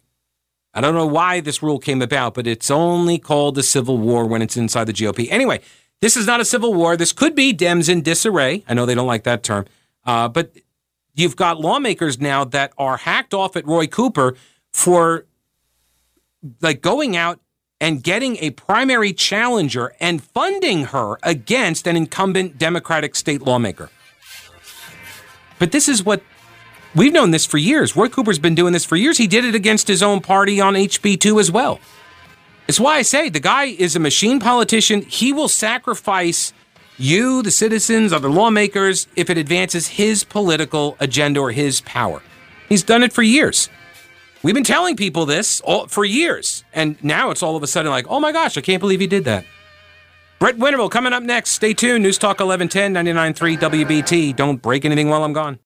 I 0.75 0.81
don't 0.81 0.95
know 0.95 1.07
why 1.07 1.41
this 1.41 1.63
rule 1.63 1.79
came 1.79 2.03
about, 2.03 2.35
but 2.35 2.47
it's 2.47 2.71
only 2.71 3.19
called 3.19 3.59
a 3.59 3.63
civil 3.63 3.99
war 3.99 4.27
when 4.27 4.43
it's 4.43 4.57
inside 4.57 4.85
the 4.85 4.93
GOP. 4.93 5.27
Anyway, 5.31 5.61
this 6.01 6.17
is 6.17 6.27
not 6.27 6.41
a 6.41 6.45
civil 6.45 6.75
war. 6.75 6.97
This 6.97 7.13
could 7.13 7.35
be 7.35 7.53
Dems 7.53 7.89
in 7.89 8.03
disarray. 8.03 8.65
I 8.69 8.75
know 8.75 8.87
they 8.87 8.95
don't 8.95 9.07
like 9.07 9.25
that 9.25 9.43
term, 9.43 9.65
uh, 10.05 10.29
but 10.29 10.53
you've 11.15 11.35
got 11.35 11.61
lawmakers 11.61 12.21
now 12.21 12.45
that 12.45 12.73
are 12.79 12.99
hacked 12.99 13.35
off 13.35 13.57
at 13.57 13.67
Roy 13.67 13.87
Cooper 13.87 14.37
for 14.73 15.25
like 16.61 16.83
going 16.83 17.17
out 17.17 17.41
and 17.81 18.03
getting 18.03 18.37
a 18.39 18.51
primary 18.51 19.13
challenger 19.13 19.95
and 20.01 20.23
funding 20.23 20.87
her 20.87 21.19
against 21.23 21.87
an 21.87 21.97
incumbent 21.97 22.59
Democratic 22.59 23.15
state 23.15 23.43
lawmaker. 23.43 23.91
But 25.59 25.73
this 25.73 25.89
is 25.89 26.05
what 26.05 26.23
we've 26.95 27.13
known 27.13 27.31
this 27.31 27.47
for 27.47 27.59
years. 27.59 27.97
Roy 27.97 28.09
Cooper's 28.09 28.39
been 28.39 28.55
doing 28.55 28.73
this 28.73 28.85
for 28.85 28.97
years. 28.97 29.19
He 29.19 29.27
did 29.27 29.45
it 29.45 29.55
against 29.55 29.89
his 29.89 30.03
own 30.03 30.21
party 30.21 30.61
on 30.61 30.75
HB2 30.75 31.41
as 31.41 31.51
well. 31.51 31.81
It's 32.67 32.81
why 32.81 32.97
I 32.97 33.03
say 33.03 33.29
the 33.29 33.41
guy 33.41 33.65
is 33.65 33.97
a 33.97 34.01
machine 34.01 34.41
politician. 34.41 35.03
He 35.03 35.33
will 35.33 35.49
sacrifice 35.49 36.53
you, 36.99 37.43
the 37.43 37.51
citizens, 37.51 38.13
other 38.13 38.29
lawmakers, 38.29 39.07
if 39.17 39.31
it 39.31 39.39
advances 39.39 39.87
his 39.87 40.25
political 40.25 40.97
agenda 41.01 41.41
or 41.41 41.53
his 41.53 41.81
power. 41.83 42.23
He's 42.69 42.83
done 42.83 43.03
it 43.03 43.13
for 43.13 43.23
years. 43.23 43.71
We've 44.43 44.55
been 44.55 44.65
telling 44.65 44.97
people 44.97 45.27
this 45.27 45.61
all, 45.63 45.89
for 45.89 46.05
years, 46.05 46.65
and 46.73 47.03
now 47.03 47.31
it's 47.31 47.43
all 47.43 47.57
of 47.57 47.63
a 47.63 47.67
sudden 47.67 47.91
like, 47.91 48.07
oh 48.09 48.21
my 48.21 48.31
gosh, 48.31 48.57
I 48.57 48.61
can't 48.61 48.81
believe 48.81 49.01
he 49.01 49.07
did 49.07 49.25
that. 49.25 49.45
Brett 50.39 50.57
Winterble 50.57 50.91
coming 50.91 51.13
up 51.13 51.25
next. 51.25 51.51
Stay 51.51 51.75
tuned. 51.75 52.05
News 52.05 52.17
Talk 52.17 52.39
1110, 52.39 52.95
99.3 52.95 53.59
WBT. 53.59 54.37
Don't 54.37 54.63
break 54.63 54.85
anything 54.85 55.09
while 55.09 55.25
I'm 55.25 55.33
gone. 55.33 55.59